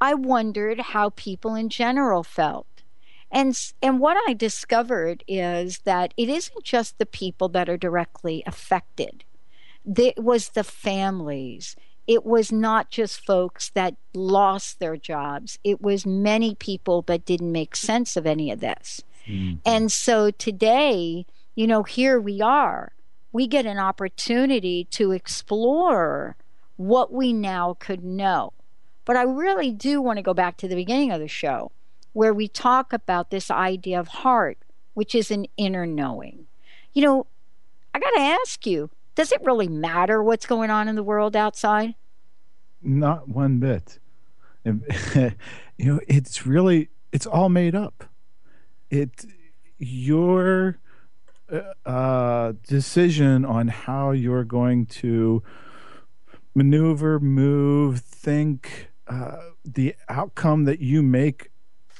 [0.00, 2.71] I wondered how people in general felt.
[3.32, 8.42] And and what I discovered is that it isn't just the people that are directly
[8.46, 9.24] affected.
[9.96, 11.74] It was the families.
[12.06, 15.58] It was not just folks that lost their jobs.
[15.64, 19.02] It was many people that didn't make sense of any of this.
[19.26, 19.56] Mm-hmm.
[19.64, 21.24] And so today,
[21.54, 22.92] you know, here we are.
[23.32, 26.36] We get an opportunity to explore
[26.76, 28.52] what we now could know.
[29.04, 31.72] But I really do want to go back to the beginning of the show
[32.12, 34.58] where we talk about this idea of heart,
[34.94, 36.46] which is an inner knowing.
[36.92, 37.26] You know,
[37.94, 41.36] I got to ask you, does it really matter what's going on in the world
[41.36, 41.94] outside?
[42.82, 43.98] Not one bit.
[45.78, 48.04] You know, it's really it's all made up.
[48.90, 49.24] It
[49.78, 50.78] your
[51.50, 55.42] uh, uh, decision on how you're going to
[56.54, 61.50] maneuver, move, think, uh, the outcome that you make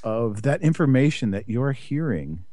[0.03, 2.45] of that information that you're hearing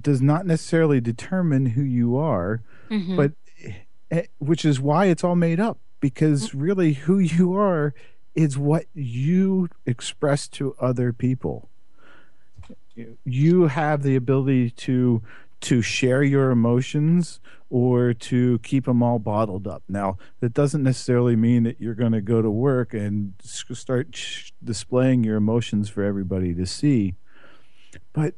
[0.00, 3.16] does not necessarily determine who you are, Mhm.
[3.16, 3.32] but
[4.10, 7.94] eh, which is why it's all made up because really who you are
[8.34, 11.70] is what you express to other people.
[13.24, 15.22] You have the ability to
[15.66, 17.40] to share your emotions
[17.70, 19.82] or to keep them all bottled up.
[19.88, 24.16] Now, that doesn't necessarily mean that you're going to go to work and start
[24.62, 27.14] displaying your emotions for everybody to see.
[28.12, 28.34] But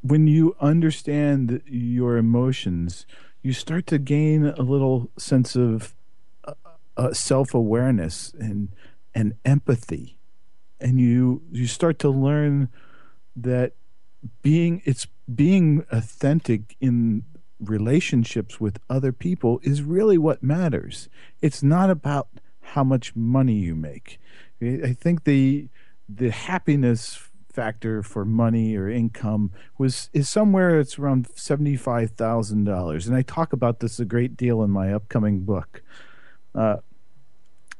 [0.00, 3.04] when you understand your emotions,
[3.42, 5.96] you start to gain a little sense of
[6.44, 6.54] uh,
[6.96, 8.68] uh, self-awareness and
[9.12, 10.16] and empathy,
[10.80, 12.68] and you you start to learn
[13.34, 13.72] that
[14.42, 17.24] being it's being authentic in
[17.60, 21.08] relationships with other people is really what matters.
[21.40, 22.28] It's not about
[22.60, 24.18] how much money you make.
[24.62, 25.68] I think the
[26.08, 27.20] the happiness
[27.52, 33.16] factor for money or income was is somewhere it's around seventy five thousand dollars, and
[33.16, 35.82] I talk about this a great deal in my upcoming book.
[36.54, 36.76] Uh,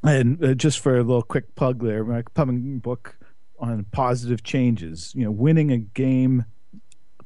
[0.03, 3.18] and uh, just for a little quick plug there, my upcoming book
[3.59, 5.12] on positive changes.
[5.14, 6.46] You know, winning a game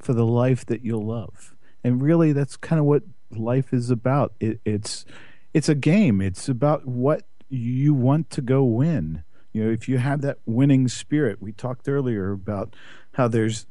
[0.04, 4.32] for the life that you'll love, and really, that's kind of what life is about.
[4.40, 5.04] It, it's
[5.52, 6.20] it's a game.
[6.20, 9.24] It's about what you want to go win.
[9.52, 12.74] You know, if you have that winning spirit, we talked earlier about
[13.12, 13.66] how there's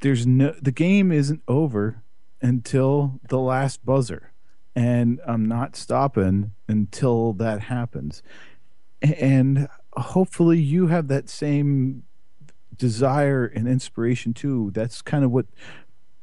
[0.00, 2.02] there's no the game isn't over
[2.40, 4.32] until the last buzzer,
[4.74, 8.22] and I'm not stopping until that happens.
[9.02, 12.04] And hopefully, you have that same
[12.76, 14.70] desire and inspiration too.
[14.72, 15.46] That's kind of what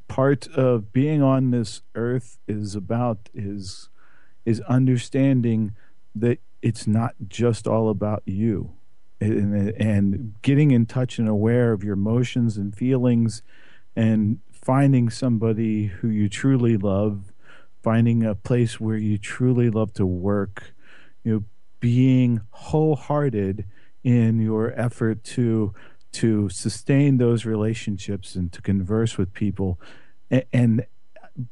[0.07, 3.89] part of being on this earth is about is
[4.45, 5.73] is understanding
[6.15, 8.71] that it's not just all about you
[9.19, 13.43] and, and getting in touch and aware of your emotions and feelings
[13.95, 17.33] and finding somebody who you truly love
[17.83, 20.73] finding a place where you truly love to work
[21.23, 21.43] you know
[21.79, 23.65] being wholehearted
[24.03, 25.73] in your effort to
[26.13, 29.79] to sustain those relationships and to converse with people
[30.29, 30.85] and, and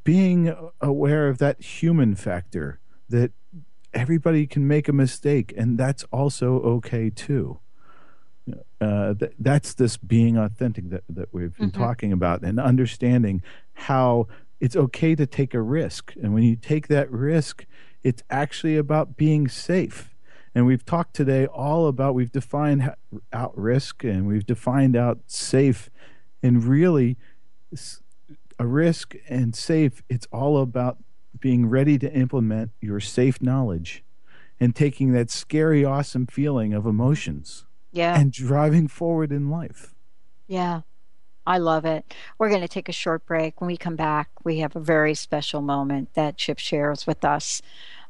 [0.04, 2.80] being aware of that human factor
[3.10, 3.32] that
[3.94, 7.60] everybody can make a mistake and that's also okay too
[8.82, 11.82] uh, th- that's this being authentic that, that we've been mm-hmm.
[11.82, 13.42] talking about and understanding
[13.74, 14.28] how
[14.60, 17.66] it's okay to take a risk and when you take that risk
[18.04, 20.15] it's actually about being safe
[20.56, 22.94] and we've talked today all about, we've defined
[23.34, 25.90] out risk and we've defined out safe.
[26.42, 27.18] And really,
[28.58, 30.98] a risk and safe, it's all about
[31.42, 34.02] being ready to implement your safe knowledge
[34.58, 37.66] and taking that scary, awesome feeling of emotions.
[37.92, 38.18] Yeah.
[38.18, 39.94] And driving forward in life.
[40.48, 40.82] Yeah.
[41.48, 42.14] I love it.
[42.38, 43.62] We're going to take a short break.
[43.62, 47.62] When we come back, we have a very special moment that Chip shares with us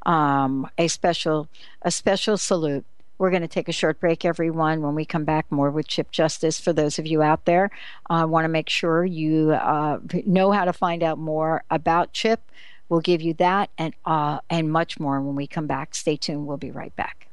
[0.06, 1.48] um, a special
[1.82, 2.86] a special salute.
[3.18, 4.82] We're going to take a short break, everyone.
[4.82, 6.60] When we come back, more with Chip Justice.
[6.60, 7.72] For those of you out there,
[8.10, 12.12] I uh, want to make sure you uh, know how to find out more about
[12.12, 12.42] Chip.
[12.90, 15.96] We'll give you that and uh, and much more when we come back.
[15.96, 16.46] Stay tuned.
[16.46, 17.28] We'll be right back.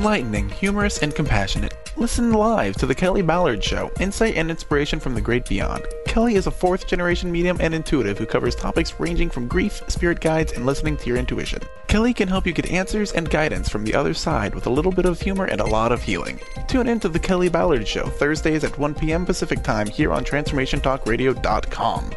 [0.00, 1.74] Enlightening, humorous, and compassionate.
[1.98, 5.84] Listen live to The Kelly Ballard Show, insight and inspiration from the great beyond.
[6.06, 10.20] Kelly is a fourth generation medium and intuitive who covers topics ranging from grief, spirit
[10.20, 11.60] guides, and listening to your intuition.
[11.86, 14.90] Kelly can help you get answers and guidance from the other side with a little
[14.90, 16.40] bit of humor and a lot of healing.
[16.66, 19.26] Tune in to The Kelly Ballard Show, Thursdays at 1 p.m.
[19.26, 22.10] Pacific Time here on TransformationTalkRadio.com.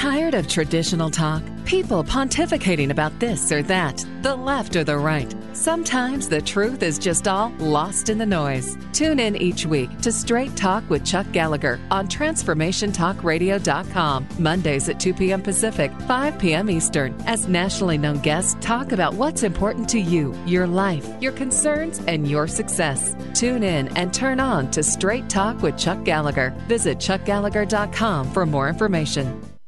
[0.00, 1.42] Tired of traditional talk?
[1.66, 5.34] People pontificating about this or that, the left or the right.
[5.52, 8.78] Sometimes the truth is just all lost in the noise.
[8.94, 15.12] Tune in each week to Straight Talk with Chuck Gallagher on TransformationTalkRadio.com, Mondays at 2
[15.12, 15.42] p.m.
[15.42, 16.70] Pacific, 5 p.m.
[16.70, 21.98] Eastern, as nationally known guests talk about what's important to you, your life, your concerns,
[22.08, 23.14] and your success.
[23.34, 26.54] Tune in and turn on to Straight Talk with Chuck Gallagher.
[26.68, 29.49] Visit ChuckGallagher.com for more information.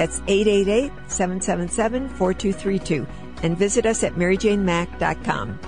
[0.00, 3.06] that's 888 777 4232.
[3.42, 5.60] And visit us at maryjanemack.com.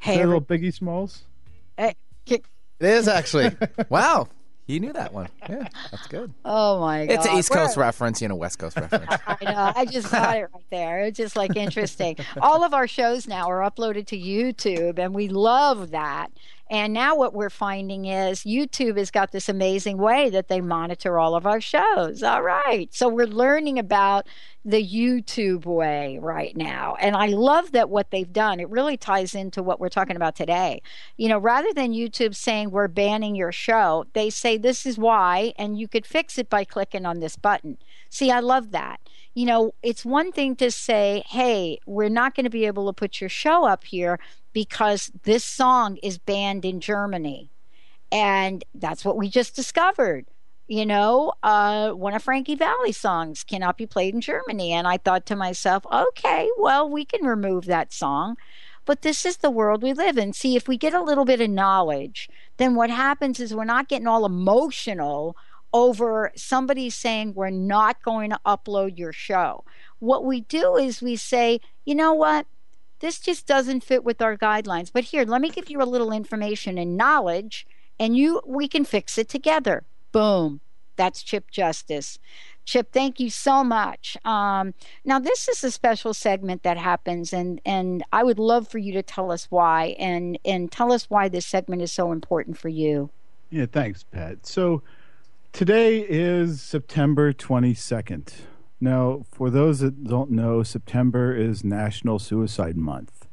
[0.00, 1.22] Hey, little Biggie Smalls.
[1.76, 1.94] Hey,
[2.26, 2.42] it
[2.80, 3.54] is actually.
[3.88, 4.26] wow,
[4.70, 5.28] you knew that one.
[5.48, 6.32] Yeah, that's good.
[6.44, 7.14] Oh my god!
[7.14, 7.82] It's an East Coast We're...
[7.82, 9.06] reference, you know, West Coast reference.
[9.26, 9.72] I know.
[9.76, 11.00] I just got it right there.
[11.00, 12.16] It's just like interesting.
[12.40, 16.30] All of our shows now are uploaded to YouTube, and we love that.
[16.70, 21.18] And now what we're finding is YouTube has got this amazing way that they monitor
[21.18, 22.22] all of our shows.
[22.22, 22.88] All right.
[22.94, 24.28] So we're learning about
[24.64, 26.96] the YouTube way right now.
[27.00, 28.60] And I love that what they've done.
[28.60, 30.80] It really ties into what we're talking about today.
[31.16, 35.54] You know, rather than YouTube saying we're banning your show, they say this is why,
[35.58, 37.78] and you could fix it by clicking on this button.
[38.10, 39.00] See, I love that.
[39.34, 42.92] You know, it's one thing to say, hey, we're not going to be able to
[42.92, 44.18] put your show up here
[44.52, 47.50] because this song is banned in Germany.
[48.10, 50.26] And that's what we just discovered.
[50.66, 54.72] You know, uh, one of Frankie Valli songs cannot be played in Germany.
[54.72, 58.36] And I thought to myself, okay, well, we can remove that song.
[58.84, 60.32] But this is the world we live in.
[60.32, 63.88] See, if we get a little bit of knowledge, then what happens is we're not
[63.88, 65.36] getting all emotional
[65.72, 69.64] over somebody saying we're not going to upload your show.
[69.98, 72.46] What we do is we say, you know what?
[73.00, 74.90] this just doesn't fit with our guidelines.
[74.92, 77.66] But here, let me give you a little information and knowledge,
[77.98, 79.84] and you we can fix it together.
[80.12, 80.60] Boom.
[80.96, 82.18] That's Chip Justice.
[82.66, 84.18] Chip, thank you so much.
[84.24, 88.78] Um, now, this is a special segment that happens, and and I would love for
[88.78, 92.58] you to tell us why, and and tell us why this segment is so important
[92.58, 93.10] for you.
[93.48, 94.46] Yeah, thanks, Pat.
[94.46, 94.82] So
[95.52, 98.32] today is September twenty second.
[98.80, 103.26] Now, for those that don't know, September is National Suicide Month,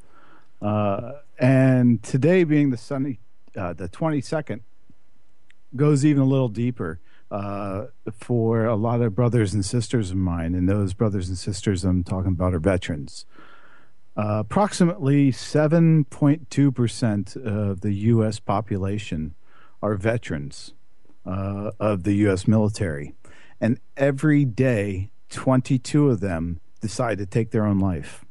[0.61, 3.20] uh, and today being the sunny,
[3.55, 4.61] uh, the twenty second,
[5.76, 6.99] goes even a little deeper
[7.32, 11.84] uh, for a lot of brothers and sisters of mine, and those brothers and sisters
[11.84, 13.26] I'm talking about are veterans.
[14.15, 18.39] Uh, approximately 7.2% of the U.S.
[18.39, 19.36] population
[19.84, 20.74] are veterans
[21.28, 22.47] uh, of the U.S.
[22.47, 23.13] military.
[23.59, 28.23] And every day 22 of them decide to take their own life.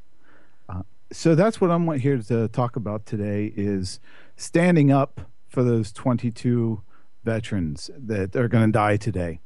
[0.68, 0.82] Uh,
[1.12, 4.01] so that's what I'm here to talk about today is
[4.36, 6.82] standing up for those 22
[7.24, 9.40] veterans that are going to die today.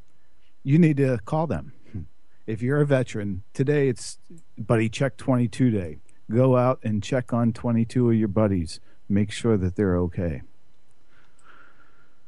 [0.63, 1.73] You need to call them.
[2.47, 4.19] If you're a veteran, today it's
[4.59, 5.99] Buddy Check 22 Day.
[6.31, 8.81] Go out and check on 22 of your buddies.
[9.09, 10.43] Make sure that they're okay.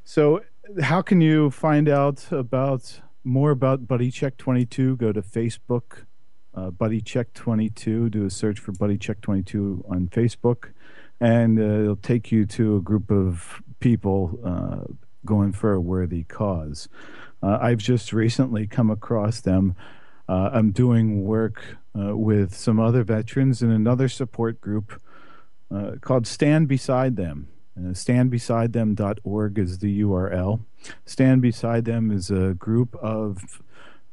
[0.05, 0.43] So,
[0.81, 6.05] how can you find out about more about Buddy Check 22, go to Facebook,
[6.55, 8.11] uh, Buddy Check 22.
[8.11, 10.70] Do a search for Buddy Check 22 on Facebook,
[11.20, 14.93] and uh, it'll take you to a group of people uh,
[15.25, 16.89] going for a worthy cause.
[17.43, 19.75] Uh, I've just recently come across them.
[20.29, 25.01] Uh, I'm doing work uh, with some other veterans in another support group
[26.03, 27.49] called Stand Beside Them.
[27.77, 30.61] Uh, standbesidethem.org is the URL.
[31.07, 33.62] Stand Beside Them is a group of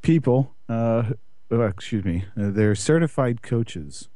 [0.02, 1.12] people, uh,
[1.52, 4.08] oh, excuse me, uh, they're certified coaches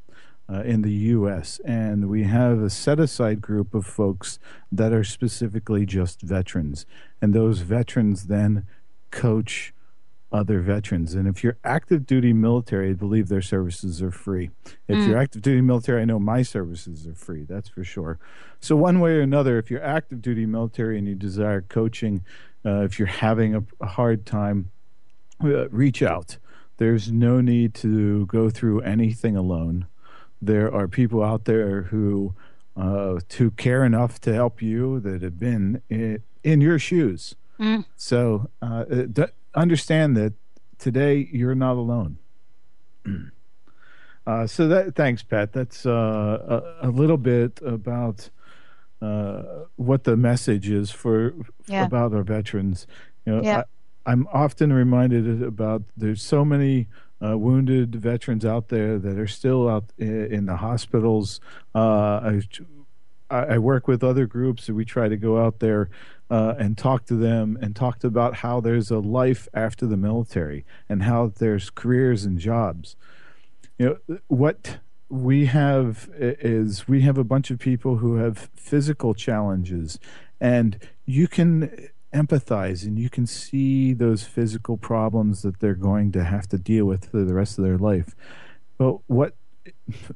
[0.50, 4.40] uh, in the U.S., and we have a set aside group of folks
[4.72, 6.86] that are specifically just veterans.
[7.22, 8.66] And those veterans then
[9.12, 9.73] coach
[10.34, 11.14] other veterans.
[11.14, 14.50] And if you're active duty military, I believe their services are free.
[14.88, 15.08] If mm.
[15.08, 17.44] you're active duty military, I know my services are free.
[17.44, 18.18] That's for sure.
[18.60, 22.26] So one way or another, if you're active duty military and you desire coaching,
[22.66, 24.72] uh, if you're having a, a hard time,
[25.44, 26.38] uh, reach out.
[26.78, 29.88] There's no need to go through anything alone.
[30.42, 32.34] There are people out there who
[32.76, 37.36] uh, to care enough to help you that have been in, in your shoes.
[37.60, 37.86] Mm.
[37.96, 38.86] So uh,
[39.56, 40.34] understand that
[40.78, 42.18] today you're not alone.
[44.28, 45.54] uh, so that thanks, Pat.
[45.54, 48.30] That's uh, a, a, little bit about
[49.02, 51.34] uh, what the message is for
[51.68, 51.86] yeah.
[51.86, 52.88] about our veterans.
[53.26, 53.64] You know, yeah.
[54.06, 56.88] I, am often reminded about there's so many
[57.24, 61.40] uh, wounded veterans out there that are still out in, in the hospitals.
[61.74, 62.42] Uh,
[63.30, 65.90] I, I work with other groups, and we try to go out there
[66.34, 70.66] uh, and talked to them and talked about how there's a life after the military
[70.90, 72.96] and how there's careers and jobs.
[73.78, 74.80] You know, what
[75.10, 80.00] we have is we have a bunch of people who have physical challenges,
[80.42, 86.24] and you can empathize and you can see those physical problems that they're going to
[86.24, 88.16] have to deal with for the rest of their life.
[88.80, 89.36] But what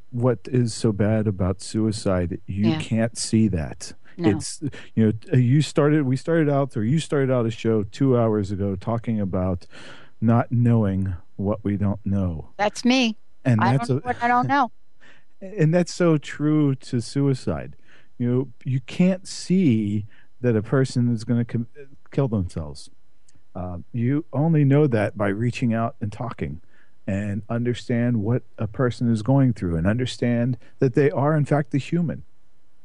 [0.09, 2.41] what is so bad about suicide?
[2.47, 2.79] You yeah.
[2.79, 3.93] can't see that.
[4.17, 4.29] No.
[4.29, 4.61] It's
[4.95, 8.51] you know you started we started out or you started out a show 2 hours
[8.51, 9.67] ago talking about
[10.19, 12.49] not knowing what we don't know.
[12.57, 13.15] That's me.
[13.45, 14.71] And I that's don't a, what I don't know.
[15.41, 17.75] And that's so true to suicide.
[18.17, 20.05] You know, you can't see
[20.41, 21.67] that a person is going to com-
[22.11, 22.89] kill themselves.
[23.55, 26.61] Uh, you only know that by reaching out and talking
[27.07, 31.71] and understand what a person is going through and understand that they are, in fact,
[31.71, 32.23] the human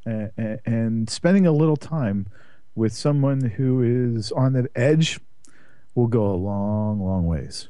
[0.05, 2.26] and, spending a little time
[2.74, 3.82] with someone who
[4.16, 5.20] is on that edge
[5.94, 7.68] will go a long, long ways.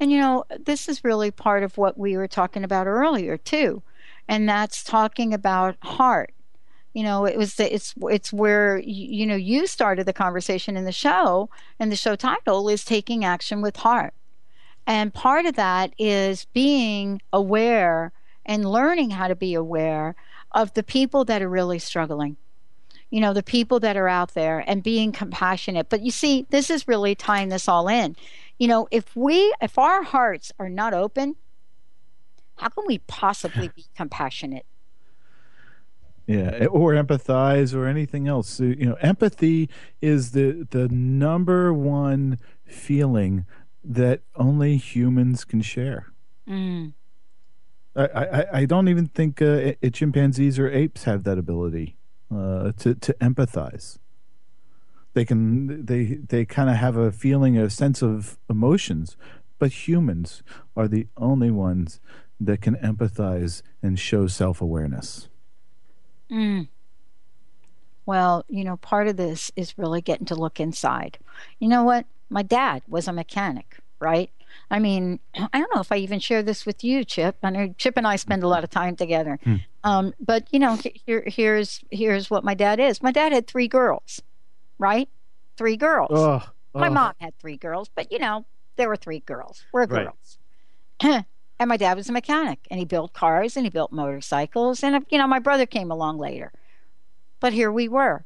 [0.00, 3.82] And you know, this is really part of what we were talking about earlier too,
[4.28, 6.34] and that's talking about heart.
[6.92, 10.84] You know, it was the, it's it's where you know you started the conversation in
[10.84, 14.14] the show, and the show title is taking action with heart.
[14.86, 18.12] And part of that is being aware
[18.44, 20.16] and learning how to be aware
[20.52, 22.36] of the people that are really struggling.
[23.10, 25.90] You know, the people that are out there and being compassionate.
[25.90, 28.16] But you see, this is really tying this all in.
[28.58, 31.36] You know, if we, if our hearts are not open,
[32.56, 34.64] how can we possibly be compassionate?
[36.26, 38.60] Yeah, or empathize or anything else.
[38.60, 39.68] You know, empathy
[40.00, 43.44] is the the number one feeling
[43.82, 46.12] that only humans can share.
[46.48, 46.92] Mm.
[47.94, 51.96] I, I, I don't even think uh, chimpanzees or apes have that ability
[52.34, 53.98] uh, to to empathize.
[55.14, 59.16] They can they they kind of have a feeling, a sense of emotions,
[59.58, 60.42] but humans
[60.76, 62.00] are the only ones
[62.40, 65.28] that can empathize and show self awareness.
[66.30, 66.68] Mm.
[68.06, 71.18] Well, you know, part of this is really getting to look inside.
[71.58, 72.06] You know what?
[72.30, 74.30] My dad was a mechanic, right?
[74.70, 77.36] I mean, I don't know if I even share this with you, Chip.
[77.42, 79.38] I know Chip and I spend a lot of time together.
[79.44, 79.56] Hmm.
[79.84, 83.02] Um, but you know, here, here's here's what my dad is.
[83.02, 84.22] My dad had three girls,
[84.78, 85.08] right?
[85.56, 86.10] Three girls.
[86.12, 86.42] Oh,
[86.74, 86.92] My oh.
[86.92, 88.46] mom had three girls, but you know,
[88.76, 89.64] there were three girls.
[89.72, 90.06] We're Right.
[90.06, 90.38] girls.
[91.58, 94.82] and my dad was a mechanic, and he built cars and he built motorcycles.
[94.82, 96.52] And you know, my brother came along later.
[97.40, 98.24] But here we were.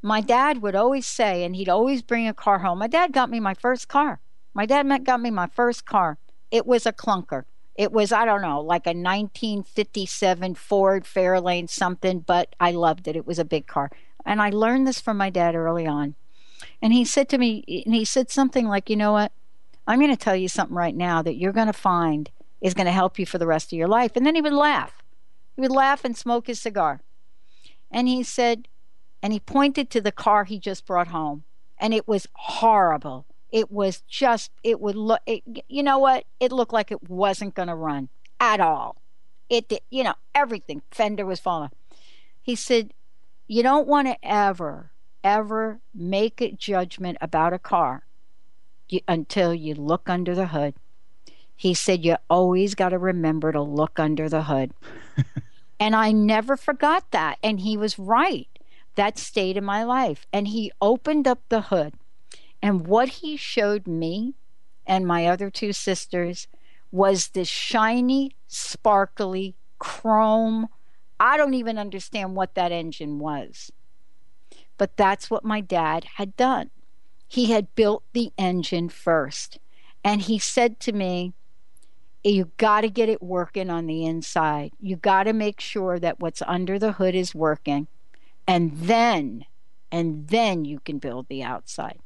[0.00, 2.78] My dad would always say, and he'd always bring a car home.
[2.78, 4.20] My dad got me my first car.
[4.58, 6.18] My dad got me my first car.
[6.50, 7.44] It was a clunker.
[7.76, 13.14] It was, I don't know, like a 1957 Ford Fairlane something, but I loved it.
[13.14, 13.88] It was a big car.
[14.26, 16.16] And I learned this from my dad early on.
[16.82, 19.30] And he said to me, and he said something like, you know what?
[19.86, 22.28] I'm going to tell you something right now that you're going to find
[22.60, 24.16] is going to help you for the rest of your life.
[24.16, 25.04] And then he would laugh.
[25.54, 27.00] He would laugh and smoke his cigar.
[27.92, 28.66] And he said,
[29.22, 31.44] and he pointed to the car he just brought home.
[31.78, 33.24] And it was horrible.
[33.50, 36.24] It was just, it would look, it, you know what?
[36.40, 38.08] It looked like it wasn't going to run
[38.40, 39.00] at all.
[39.48, 40.82] It did, you know, everything.
[40.90, 41.70] Fender was falling.
[42.42, 42.92] He said,
[43.46, 44.92] you don't want to ever,
[45.24, 48.04] ever make a judgment about a car
[48.88, 50.74] you, until you look under the hood.
[51.56, 54.72] He said, You always got to remember to look under the hood.
[55.80, 57.38] and I never forgot that.
[57.42, 58.48] And he was right.
[58.94, 60.26] That stayed in my life.
[60.32, 61.94] And he opened up the hood.
[62.62, 64.34] And what he showed me
[64.86, 66.48] and my other two sisters
[66.90, 70.68] was this shiny, sparkly chrome.
[71.20, 73.70] I don't even understand what that engine was.
[74.76, 76.70] But that's what my dad had done.
[77.26, 79.58] He had built the engine first.
[80.02, 81.34] And he said to me,
[82.24, 84.72] You got to get it working on the inside.
[84.80, 87.88] You got to make sure that what's under the hood is working.
[88.46, 89.44] And then,
[89.92, 91.98] and then you can build the outside.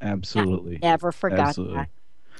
[0.00, 0.78] Absolutely.
[0.82, 1.74] Never forgot Absolutely.
[1.76, 1.88] that.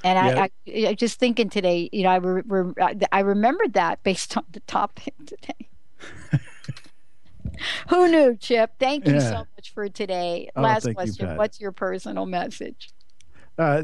[0.03, 2.73] And I, I, I just thinking today, you know, I, re, re,
[3.11, 5.69] I remembered that based on the topic today.
[7.89, 8.71] Who knew, Chip?
[8.79, 9.29] Thank you Yeah.
[9.29, 10.49] so much for today.
[10.55, 11.37] Oh, Last thank you, question.
[11.37, 12.89] What's your personal message?
[13.57, 13.83] uh,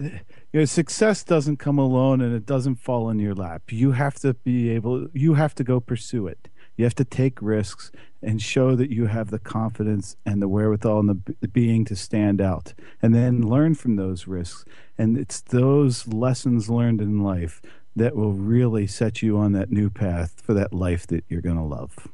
[0.53, 3.63] you know, success doesn't come alone and it doesn't fall in your lap.
[3.71, 6.47] You have to be able, you have to go pursue it.
[6.77, 10.99] You have to take risks and show that you have the confidence and the wherewithal
[10.99, 14.63] and the, being to stand out and then learn from those risks.
[14.97, 17.61] And it's those lessons learned in life
[17.95, 21.57] that will really set you on that new path for that life that you're going
[21.57, 22.07] to love.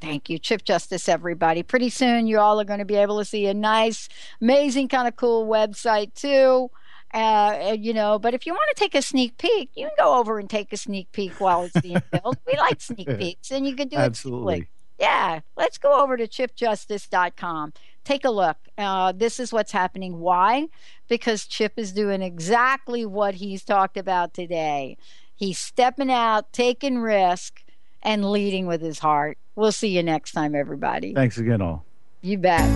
[0.00, 1.62] Thank you, Chip Justice, everybody.
[1.62, 4.08] Pretty soon, you all are going to be able to see a nice,
[4.40, 6.70] amazing, kind of cool website too.
[7.14, 10.18] Uh, you know, but if you want to take a sneak peek, you can go
[10.18, 12.38] over and take a sneak peek while it's being built.
[12.46, 14.54] We like sneak peeks, and you can do it Absolutely.
[14.56, 14.68] quickly.
[14.98, 17.72] Yeah, let's go over to chipjustice.com.
[18.04, 18.56] Take a look.
[18.78, 20.20] Uh, this is what's happening.
[20.20, 20.68] Why?
[21.08, 24.96] Because Chip is doing exactly what he's talked about today.
[25.34, 27.62] He's stepping out, taking risk,
[28.02, 29.38] and leading with his heart.
[29.54, 31.14] We'll see you next time, everybody.
[31.14, 31.84] Thanks again, all.
[32.22, 32.68] You bet.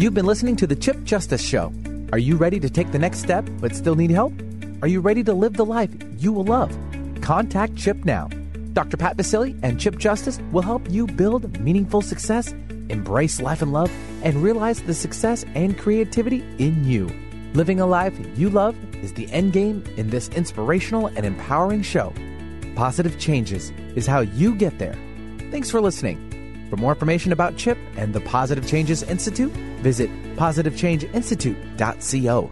[0.00, 1.72] You've been listening to The Chip Justice Show.
[2.12, 4.32] Are you ready to take the next step but still need help?
[4.80, 6.76] Are you ready to live the life you will love?
[7.20, 8.28] Contact Chip now.
[8.74, 8.96] Dr.
[8.96, 12.52] Pat Baccili and Chip Justice will help you build meaningful success,
[12.90, 13.90] embrace life and love,
[14.22, 17.10] and realize the success and creativity in you.
[17.54, 22.12] Living a life you love is the end game in this inspirational and empowering show.
[22.76, 24.94] Positive changes is how you get there.
[25.50, 26.25] Thanks for listening.
[26.70, 29.50] For more information about CHIP and the Positive Changes Institute,
[29.82, 32.50] visit positivechangeinstitute.co.